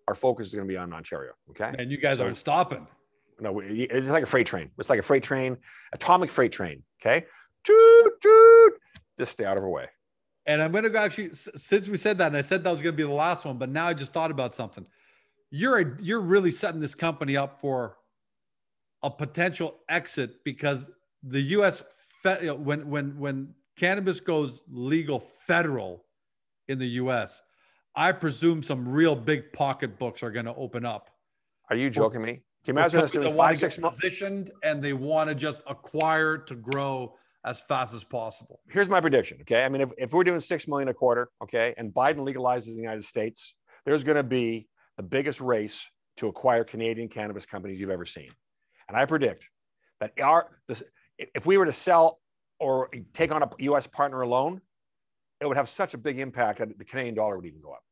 our 0.09 0.15
focus 0.15 0.49
is 0.49 0.55
going 0.55 0.67
to 0.67 0.69
be 0.69 0.77
on 0.77 0.93
Ontario. 0.93 1.33
Okay. 1.51 1.73
And 1.79 1.91
you 1.91 1.99
guys 1.99 2.17
so, 2.17 2.25
aren't 2.25 2.37
stopping. 2.37 2.85
No, 3.41 3.61
it's 3.61 4.09
like 4.09 4.25
a 4.25 4.27
freight 4.27 4.49
train. 4.49 4.71
It's 4.77 4.91
like 4.91 4.99
a 4.99 5.05
freight 5.05 5.23
train, 5.23 5.57
atomic 5.93 6.33
freight 6.33 6.51
train. 6.51 6.83
Okay. 7.01 7.25
Toot, 7.63 8.21
toot. 8.21 8.73
Just 9.17 9.33
stay 9.33 9.45
out 9.45 9.57
of 9.57 9.63
our 9.63 9.71
way. 9.71 9.87
And 10.47 10.61
I'm 10.61 10.73
going 10.73 10.83
to 10.83 10.91
go 10.91 10.99
actually, 10.99 11.35
since 11.35 11.89
we 11.89 11.97
said 11.97 12.19
that, 12.19 12.29
and 12.29 12.37
I 12.37 12.41
said 12.41 12.65
that 12.65 12.71
was 12.73 12.83
going 12.83 12.95
to 12.95 12.97
be 12.97 13.05
the 13.05 13.15
last 13.15 13.45
one, 13.45 13.59
but 13.59 13.69
now 13.69 13.87
I 13.87 13.95
just 13.95 14.13
thought 14.13 14.33
about 14.33 14.53
something. 14.55 14.85
You're 15.51 15.79
a, 15.79 15.97
you're 16.01 16.21
really 16.21 16.51
setting 16.51 16.81
this 16.81 16.95
company 16.95 17.37
up 17.37 17.61
for 17.61 17.99
a 19.05 19.11
potential 19.11 19.77
exit 19.89 20.43
because 20.43 20.91
the 21.23 21.41
U.S 21.41 21.85
fe- 22.23 22.51
when 22.51 22.89
when 22.89 23.19
when 23.19 23.55
cannabis 23.77 24.21
goes 24.21 24.63
legal 24.69 25.21
federal 25.21 26.05
in 26.69 26.79
the 26.79 26.89
U.S., 27.03 27.43
I 27.95 28.13
presume 28.13 28.63
some 28.63 28.89
real 28.89 29.15
big 29.17 29.53
pocketbooks 29.53 30.23
are 30.23 30.31
going 30.31 30.47
to 30.47 30.55
open 30.55 30.85
up. 30.85 31.11
Are 31.71 31.77
you 31.77 31.91
joking 31.91 32.23
me? 32.23 32.43
Can 32.65 32.75
you 32.75 32.81
imagine 32.81 33.01
us 33.01 33.11
doing 33.11 33.35
five, 33.37 33.59
six 33.59 33.79
months? 33.79 34.01
Positioned 34.01 34.51
and 34.63 34.83
they 34.83 34.93
want 34.93 35.29
to 35.29 35.35
just 35.35 35.63
acquire 35.67 36.39
to 36.39 36.55
grow 36.55 37.15
as 37.45 37.61
fast 37.61 37.95
as 37.95 38.05
possible. 38.05 38.61
Here's 38.69 38.89
my 38.89 39.01
prediction. 39.01 39.39
Okay. 39.43 39.65
I 39.65 39.69
mean, 39.69 39.81
if, 39.81 39.91
if 39.97 40.13
we're 40.13 40.25
doing 40.25 40.41
6 40.41 40.69
million 40.69 40.89
a 40.89 40.95
quarter, 40.95 41.31
okay, 41.43 41.73
and 41.79 41.95
Biden 41.95 42.19
legalizes 42.19 42.69
in 42.69 42.75
the 42.75 42.83
United 42.83 43.05
States, 43.05 43.55
there's 43.85 44.05
going 44.05 44.17
to 44.17 44.23
be 44.23 44.69
the 44.97 45.03
biggest 45.03 45.41
race 45.41 45.87
to 46.19 46.27
acquire 46.27 46.65
Canadian 46.65 47.09
cannabis 47.09 47.47
companies 47.47 47.79
you've 47.79 47.91
ever 47.91 48.05
seen. 48.05 48.31
And 48.89 48.97
I 48.97 49.05
predict 49.07 49.49
that 50.01 50.13
our, 50.21 50.49
this, 50.67 50.83
if 51.19 51.47
we 51.47 51.57
were 51.57 51.67
to 51.67 51.73
sell 51.73 52.21
or 52.61 52.91
take 53.15 53.33
on 53.33 53.43
a 53.43 53.51
US 53.61 53.87
partner 53.87 54.23
alone, 54.23 54.61
it 55.41 55.47
would 55.47 55.57
have 55.57 55.69
such 55.69 55.95
a 55.95 55.99
big 55.99 56.19
impact 56.19 56.59
that 56.59 56.77
the 56.79 56.85
Canadian 56.85 57.15
dollar 57.15 57.37
would 57.37 57.47
even 57.47 57.61
go 57.61 57.73
up. 57.73 57.83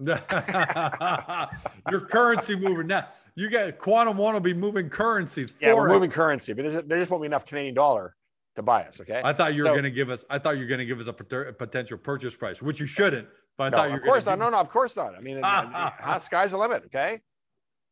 Your 1.90 2.00
currency 2.00 2.54
moving 2.54 2.86
now. 2.86 3.08
You 3.34 3.50
got 3.50 3.78
Quantum 3.78 4.16
One 4.16 4.34
will 4.34 4.40
be 4.40 4.54
moving 4.54 4.88
currencies. 4.88 5.52
Yeah, 5.60 5.74
we're 5.74 5.88
moving 5.88 6.10
currency, 6.10 6.52
but 6.52 6.88
there 6.88 6.98
just 6.98 7.10
won't 7.10 7.22
be 7.22 7.26
enough 7.26 7.46
Canadian 7.46 7.74
dollar 7.74 8.14
to 8.56 8.62
buy 8.62 8.84
us. 8.84 9.00
Okay. 9.00 9.20
I 9.24 9.32
thought 9.32 9.54
you 9.54 9.62
were 9.62 9.68
so, 9.68 9.72
going 9.72 9.84
to 9.84 9.90
give 9.90 10.10
us. 10.10 10.24
I 10.30 10.38
thought 10.38 10.56
you 10.56 10.62
were 10.62 10.68
going 10.68 10.78
to 10.78 10.86
give 10.86 11.00
us 11.00 11.08
a 11.08 11.12
potential 11.12 11.98
purchase 11.98 12.36
price, 12.36 12.62
which 12.62 12.80
you 12.80 12.86
shouldn't. 12.86 13.28
But 13.56 13.64
I 13.64 13.70
no, 13.70 13.76
thought 13.76 13.86
you 13.86 13.92
were. 13.92 13.98
Of 13.98 14.04
course 14.04 14.26
not. 14.26 14.38
No, 14.38 14.50
no, 14.50 14.58
of 14.58 14.70
course 14.70 14.96
not. 14.96 15.16
I 15.16 15.20
mean, 15.20 15.38
sky's 16.20 16.52
the 16.52 16.58
limit. 16.58 16.84
Okay. 16.86 17.20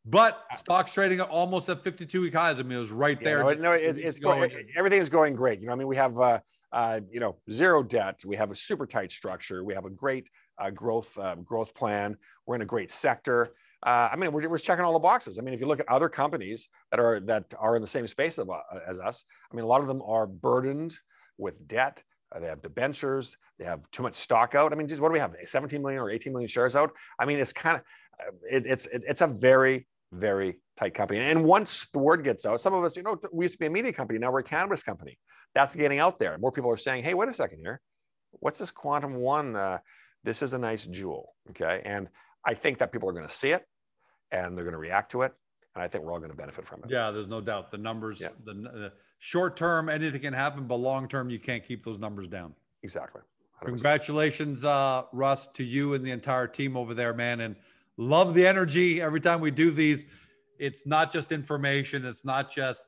But 0.06 0.44
stocks 0.54 0.94
trading 0.94 1.20
almost 1.20 1.68
at 1.68 1.82
52 1.82 2.20
week 2.20 2.34
highs. 2.34 2.60
I 2.60 2.62
mean, 2.62 2.76
it 2.76 2.80
was 2.80 2.92
right 2.92 3.22
there. 3.22 3.38
Yeah, 3.38 3.54
no, 3.54 3.62
no 3.62 3.72
it, 3.72 3.98
it's 3.98 4.20
going, 4.20 4.52
everything 4.76 5.00
is 5.00 5.08
going 5.08 5.34
great. 5.34 5.60
You 5.60 5.66
know, 5.66 5.72
I 5.72 5.76
mean, 5.76 5.88
we 5.88 5.96
have, 5.96 6.18
uh, 6.18 6.38
uh, 6.72 7.00
you 7.10 7.18
know, 7.18 7.36
zero 7.50 7.82
debt. 7.82 8.20
We 8.24 8.36
have 8.36 8.52
a 8.52 8.54
super 8.54 8.86
tight 8.86 9.10
structure. 9.10 9.64
We 9.64 9.74
have 9.74 9.84
a 9.84 9.90
great 9.90 10.28
uh, 10.58 10.70
growth 10.70 11.16
uh, 11.18 11.34
growth 11.36 11.74
plan. 11.74 12.16
We're 12.46 12.54
in 12.54 12.62
a 12.62 12.66
great 12.66 12.92
sector. 12.92 13.54
uh, 13.84 14.08
I 14.12 14.16
mean, 14.16 14.32
we're, 14.32 14.48
we're 14.48 14.58
checking 14.58 14.84
all 14.84 14.92
the 14.92 14.98
boxes. 15.00 15.38
I 15.38 15.42
mean, 15.42 15.54
if 15.54 15.60
you 15.60 15.66
look 15.66 15.80
at 15.80 15.88
other 15.88 16.08
companies 16.08 16.68
that 16.92 17.00
are 17.00 17.20
that 17.20 17.52
are 17.58 17.74
in 17.74 17.82
the 17.82 17.88
same 17.88 18.06
space 18.06 18.38
of, 18.38 18.48
uh, 18.48 18.60
as 18.86 19.00
us, 19.00 19.24
I 19.50 19.56
mean, 19.56 19.64
a 19.64 19.68
lot 19.68 19.80
of 19.80 19.88
them 19.88 20.02
are 20.02 20.26
burdened 20.26 20.96
with 21.36 21.66
debt. 21.66 22.02
Uh, 22.34 22.38
they 22.38 22.46
have 22.46 22.62
debentures. 22.62 23.36
They 23.58 23.64
have 23.64 23.80
too 23.90 24.02
much 24.02 24.14
stock 24.14 24.54
out. 24.54 24.72
I 24.72 24.76
mean, 24.76 24.86
just 24.86 25.00
what 25.00 25.08
do 25.08 25.14
we 25.14 25.18
have? 25.18 25.34
17 25.44 25.82
million 25.82 26.00
or 26.00 26.10
18 26.10 26.32
million 26.32 26.48
shares 26.48 26.76
out. 26.76 26.92
I 27.18 27.24
mean, 27.24 27.38
it's 27.38 27.52
kind 27.52 27.76
of 27.76 27.82
uh, 28.20 28.32
it, 28.50 28.66
it's 28.66 28.86
it, 28.86 29.02
it's 29.06 29.20
a 29.20 29.26
very 29.26 29.86
very 30.12 30.58
tight 30.78 30.94
company. 30.94 31.20
And 31.20 31.44
once 31.44 31.86
the 31.92 31.98
word 31.98 32.24
gets 32.24 32.46
out, 32.46 32.60
some 32.60 32.74
of 32.74 32.84
us, 32.84 32.96
you 32.96 33.02
know, 33.02 33.18
we 33.32 33.44
used 33.44 33.54
to 33.54 33.58
be 33.58 33.66
a 33.66 33.70
media 33.70 33.92
company. 33.92 34.18
Now 34.18 34.30
we're 34.30 34.40
a 34.40 34.44
cannabis 34.44 34.82
company. 34.82 35.18
That's 35.54 35.74
getting 35.74 35.98
out 35.98 36.18
there. 36.18 36.36
More 36.38 36.52
people 36.52 36.70
are 36.70 36.76
saying, 36.76 37.02
"Hey, 37.02 37.14
wait 37.14 37.28
a 37.28 37.32
second 37.32 37.60
here. 37.60 37.80
What's 38.32 38.58
this 38.58 38.70
Quantum 38.70 39.14
One? 39.16 39.56
Uh, 39.56 39.78
this 40.22 40.42
is 40.42 40.52
a 40.52 40.58
nice 40.58 40.84
jewel." 40.84 41.34
Okay, 41.50 41.82
and 41.84 42.08
I 42.44 42.54
think 42.54 42.78
that 42.78 42.92
people 42.92 43.08
are 43.08 43.12
going 43.12 43.26
to 43.26 43.32
see 43.32 43.50
it 43.50 43.64
and 44.30 44.56
they're 44.56 44.64
going 44.64 44.72
to 44.72 44.78
react 44.78 45.10
to 45.12 45.22
it. 45.22 45.32
And 45.74 45.82
I 45.82 45.88
think 45.88 46.04
we're 46.04 46.12
all 46.12 46.18
going 46.18 46.30
to 46.30 46.36
benefit 46.36 46.66
from 46.66 46.80
it. 46.84 46.90
Yeah, 46.90 47.10
there's 47.10 47.28
no 47.28 47.40
doubt. 47.40 47.70
The 47.70 47.78
numbers, 47.78 48.20
yeah. 48.20 48.28
the, 48.44 48.54
the, 48.54 48.92
short 49.18 49.56
term, 49.56 49.88
anything 49.88 50.20
can 50.20 50.32
happen, 50.32 50.66
but 50.66 50.76
long 50.76 51.08
term, 51.08 51.30
you 51.30 51.38
can't 51.38 51.66
keep 51.66 51.84
those 51.84 51.98
numbers 51.98 52.28
down. 52.28 52.54
Exactly. 52.82 53.22
100%. 53.62 53.66
Congratulations, 53.66 54.64
uh, 54.64 55.02
Russ, 55.12 55.48
to 55.48 55.64
you 55.64 55.94
and 55.94 56.04
the 56.04 56.10
entire 56.10 56.46
team 56.46 56.76
over 56.76 56.94
there, 56.94 57.12
man. 57.14 57.40
And 57.40 57.56
love 57.96 58.34
the 58.34 58.46
energy 58.46 59.00
every 59.00 59.20
time 59.20 59.40
we 59.40 59.50
do 59.50 59.70
these. 59.70 60.04
It's 60.58 60.86
not 60.86 61.12
just 61.12 61.32
information, 61.32 62.04
it's 62.04 62.24
not 62.24 62.50
just 62.52 62.82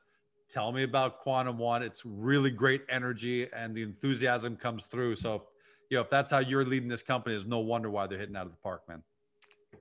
tell 0.49 0.71
me 0.71 0.83
about 0.83 1.19
Quantum 1.19 1.57
One. 1.57 1.83
It's 1.83 2.03
really 2.05 2.49
great 2.49 2.81
energy 2.89 3.47
and 3.53 3.75
the 3.75 3.83
enthusiasm 3.83 4.55
comes 4.55 4.85
through. 4.85 5.15
So, 5.15 5.43
you 5.89 5.97
know, 5.97 6.01
if 6.01 6.09
that's 6.09 6.31
how 6.31 6.39
you're 6.39 6.65
leading 6.65 6.89
this 6.89 7.03
company, 7.03 7.35
it's 7.35 7.45
no 7.45 7.59
wonder 7.59 7.89
why 7.89 8.07
they're 8.07 8.19
hitting 8.19 8.35
out 8.35 8.45
of 8.45 8.51
the 8.51 8.57
park, 8.57 8.81
man. 8.87 9.03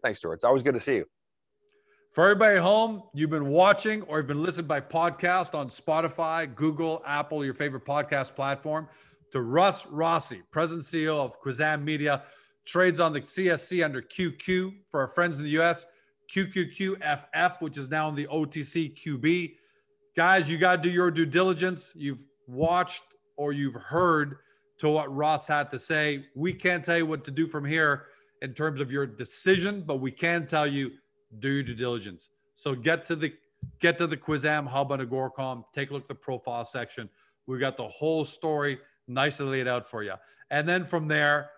Thanks, 0.03 0.21
George. 0.21 0.37
It's 0.37 0.45
always 0.45 0.63
good 0.63 0.75
to 0.75 0.81
see 0.81 0.97
you. 0.97 1.07
For 2.13 2.25
everybody 2.25 2.57
at 2.57 2.63
home, 2.63 3.03
you've 3.15 3.31
been 3.31 3.49
watching 3.49 4.03
or 4.03 4.19
you've 4.19 4.27
been 4.27 4.43
listening 4.43 4.67
by 4.67 4.81
podcast 4.81 5.55
on 5.55 5.69
Spotify, 5.69 6.53
Google, 6.55 7.03
Apple, 7.07 7.45
your 7.45 7.55
favorite 7.55 7.85
podcast 7.85 8.35
platform, 8.35 8.89
to 9.33 9.43
Russ 9.43 9.87
Rossi, 9.87 10.43
President 10.51 10.87
CEO 10.87 11.19
of 11.19 11.41
Quizam 11.41 11.85
Media, 11.85 12.25
trades 12.69 13.01
on 13.01 13.15
the 13.15 13.21
CSE 13.21 13.83
under 13.83 14.03
QQ 14.03 14.75
for 14.91 15.01
our 15.01 15.09
friends 15.09 15.39
in 15.39 15.45
the 15.45 15.59
US, 15.59 15.87
QQQFF, 16.35 17.61
which 17.61 17.79
is 17.79 17.89
now 17.89 18.09
in 18.11 18.15
the 18.15 18.27
OTC 18.27 18.95
QB. 18.95 19.55
Guys, 20.15 20.51
you 20.51 20.59
got 20.59 20.77
to 20.77 20.83
do 20.83 20.91
your 20.91 21.11
due 21.11 21.25
diligence. 21.25 21.93
You've 21.97 22.27
watched 22.47 23.17
or 23.39 23.53
you've 23.53 23.75
heard 23.75 24.37
to 24.79 24.91
what 24.91 25.15
Ross 25.15 25.49
had 25.49 25.71
to 25.71 25.79
say. 25.79 26.27
We 26.35 26.53
can't 26.53 26.85
tell 26.85 26.99
you 26.99 27.07
what 27.07 27.25
to 27.25 27.31
do 27.31 27.47
from 27.47 27.65
here 27.65 28.07
in 28.43 28.53
terms 28.53 28.81
of 28.81 28.93
your 28.93 29.07
decision, 29.07 29.83
but 29.87 29.97
we 29.97 30.11
can 30.11 30.47
tell 30.47 30.67
you 30.67 30.93
do 31.39 31.49
your 31.49 31.63
due 31.63 31.75
diligence. 31.75 32.29
So 32.55 32.75
get 32.75 33.07
to 33.07 33.17
the 33.17 33.33
get 33.81 33.97
to 33.99 34.07
the 34.07 34.17
Quizam 34.17 34.67
hub 34.67 34.93
on 34.93 35.01
Agoracom, 35.01 35.65
take 35.75 35.91
a 35.91 35.95
look 35.95 36.03
at 36.03 36.09
the 36.09 36.15
profile 36.15 36.65
section. 36.65 37.09
We've 37.47 37.61
got 37.61 37.77
the 37.77 37.89
whole 37.89 38.25
story 38.25 38.79
nicely 39.07 39.47
laid 39.47 39.69
out 39.69 39.89
for 39.89 40.03
you. 40.03 40.15
And 40.51 40.69
then 40.69 40.85
from 40.85 41.09
there, 41.09 41.51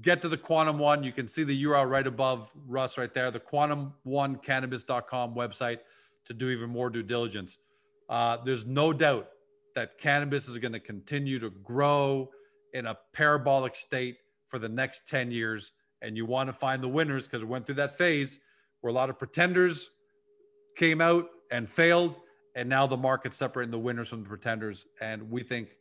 get 0.00 0.22
to 0.22 0.28
the 0.28 0.36
Quantum 0.36 0.78
One. 0.78 1.02
You 1.04 1.12
can 1.12 1.28
see 1.28 1.44
the 1.44 1.64
URL 1.64 1.88
right 1.88 2.06
above 2.06 2.50
Russ 2.66 2.96
right 2.96 3.12
there, 3.12 3.30
the 3.30 3.40
quantum1cannabis.com 3.40 5.34
website 5.34 5.78
to 6.24 6.34
do 6.34 6.50
even 6.50 6.70
more 6.70 6.88
due 6.88 7.02
diligence. 7.02 7.58
Uh, 8.08 8.38
there's 8.44 8.64
no 8.64 8.92
doubt 8.92 9.28
that 9.74 9.98
cannabis 9.98 10.48
is 10.48 10.58
going 10.58 10.72
to 10.72 10.80
continue 10.80 11.38
to 11.38 11.50
grow 11.50 12.30
in 12.72 12.86
a 12.86 12.96
parabolic 13.12 13.74
state 13.74 14.16
for 14.46 14.58
the 14.58 14.68
next 14.68 15.08
10 15.08 15.30
years. 15.30 15.72
And 16.02 16.16
you 16.16 16.26
want 16.26 16.48
to 16.48 16.52
find 16.52 16.82
the 16.82 16.88
winners 16.88 17.26
because 17.26 17.44
we 17.44 17.50
went 17.50 17.66
through 17.66 17.76
that 17.76 17.96
phase 17.96 18.38
where 18.80 18.90
a 18.90 18.94
lot 18.94 19.10
of 19.10 19.18
pretenders 19.18 19.90
came 20.76 21.00
out 21.00 21.28
and 21.50 21.68
failed, 21.68 22.18
and 22.56 22.68
now 22.68 22.86
the 22.86 22.96
market's 22.96 23.36
separating 23.36 23.70
the 23.70 23.78
winners 23.78 24.08
from 24.08 24.22
the 24.22 24.28
pretenders. 24.28 24.84
And 25.00 25.30
we 25.30 25.42
think 25.42 25.76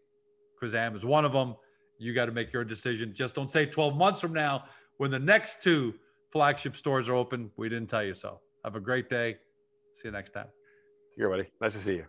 Quizam 0.62 0.96
is 0.96 1.06
one 1.06 1.26
of 1.26 1.32
them. 1.32 1.56
You 2.02 2.14
got 2.14 2.26
to 2.26 2.32
make 2.32 2.52
your 2.52 2.64
decision. 2.64 3.14
Just 3.14 3.36
don't 3.36 3.52
say 3.52 3.68
12 3.68 3.96
months 3.96 4.22
from 4.22 4.34
now 4.34 4.66
when 4.98 5.12
the 5.12 5.20
next 5.20 5.62
two 5.62 5.94
flagship 6.32 6.76
stores 6.76 7.08
are 7.08 7.14
open. 7.14 7.52
We 7.58 7.70
didn't 7.70 7.90
tell 7.90 8.04
you 8.04 8.16
so. 8.16 8.40
Have 8.66 8.76
a 8.76 8.80
great 8.80 9.08
day. 9.08 9.38
See 9.94 10.08
you 10.08 10.12
next 10.12 10.32
time. 10.32 10.48
Here, 11.16 11.30
buddy. 11.30 11.46
Nice 11.62 11.74
to 11.74 11.80
see 11.80 11.96
you. 11.98 12.06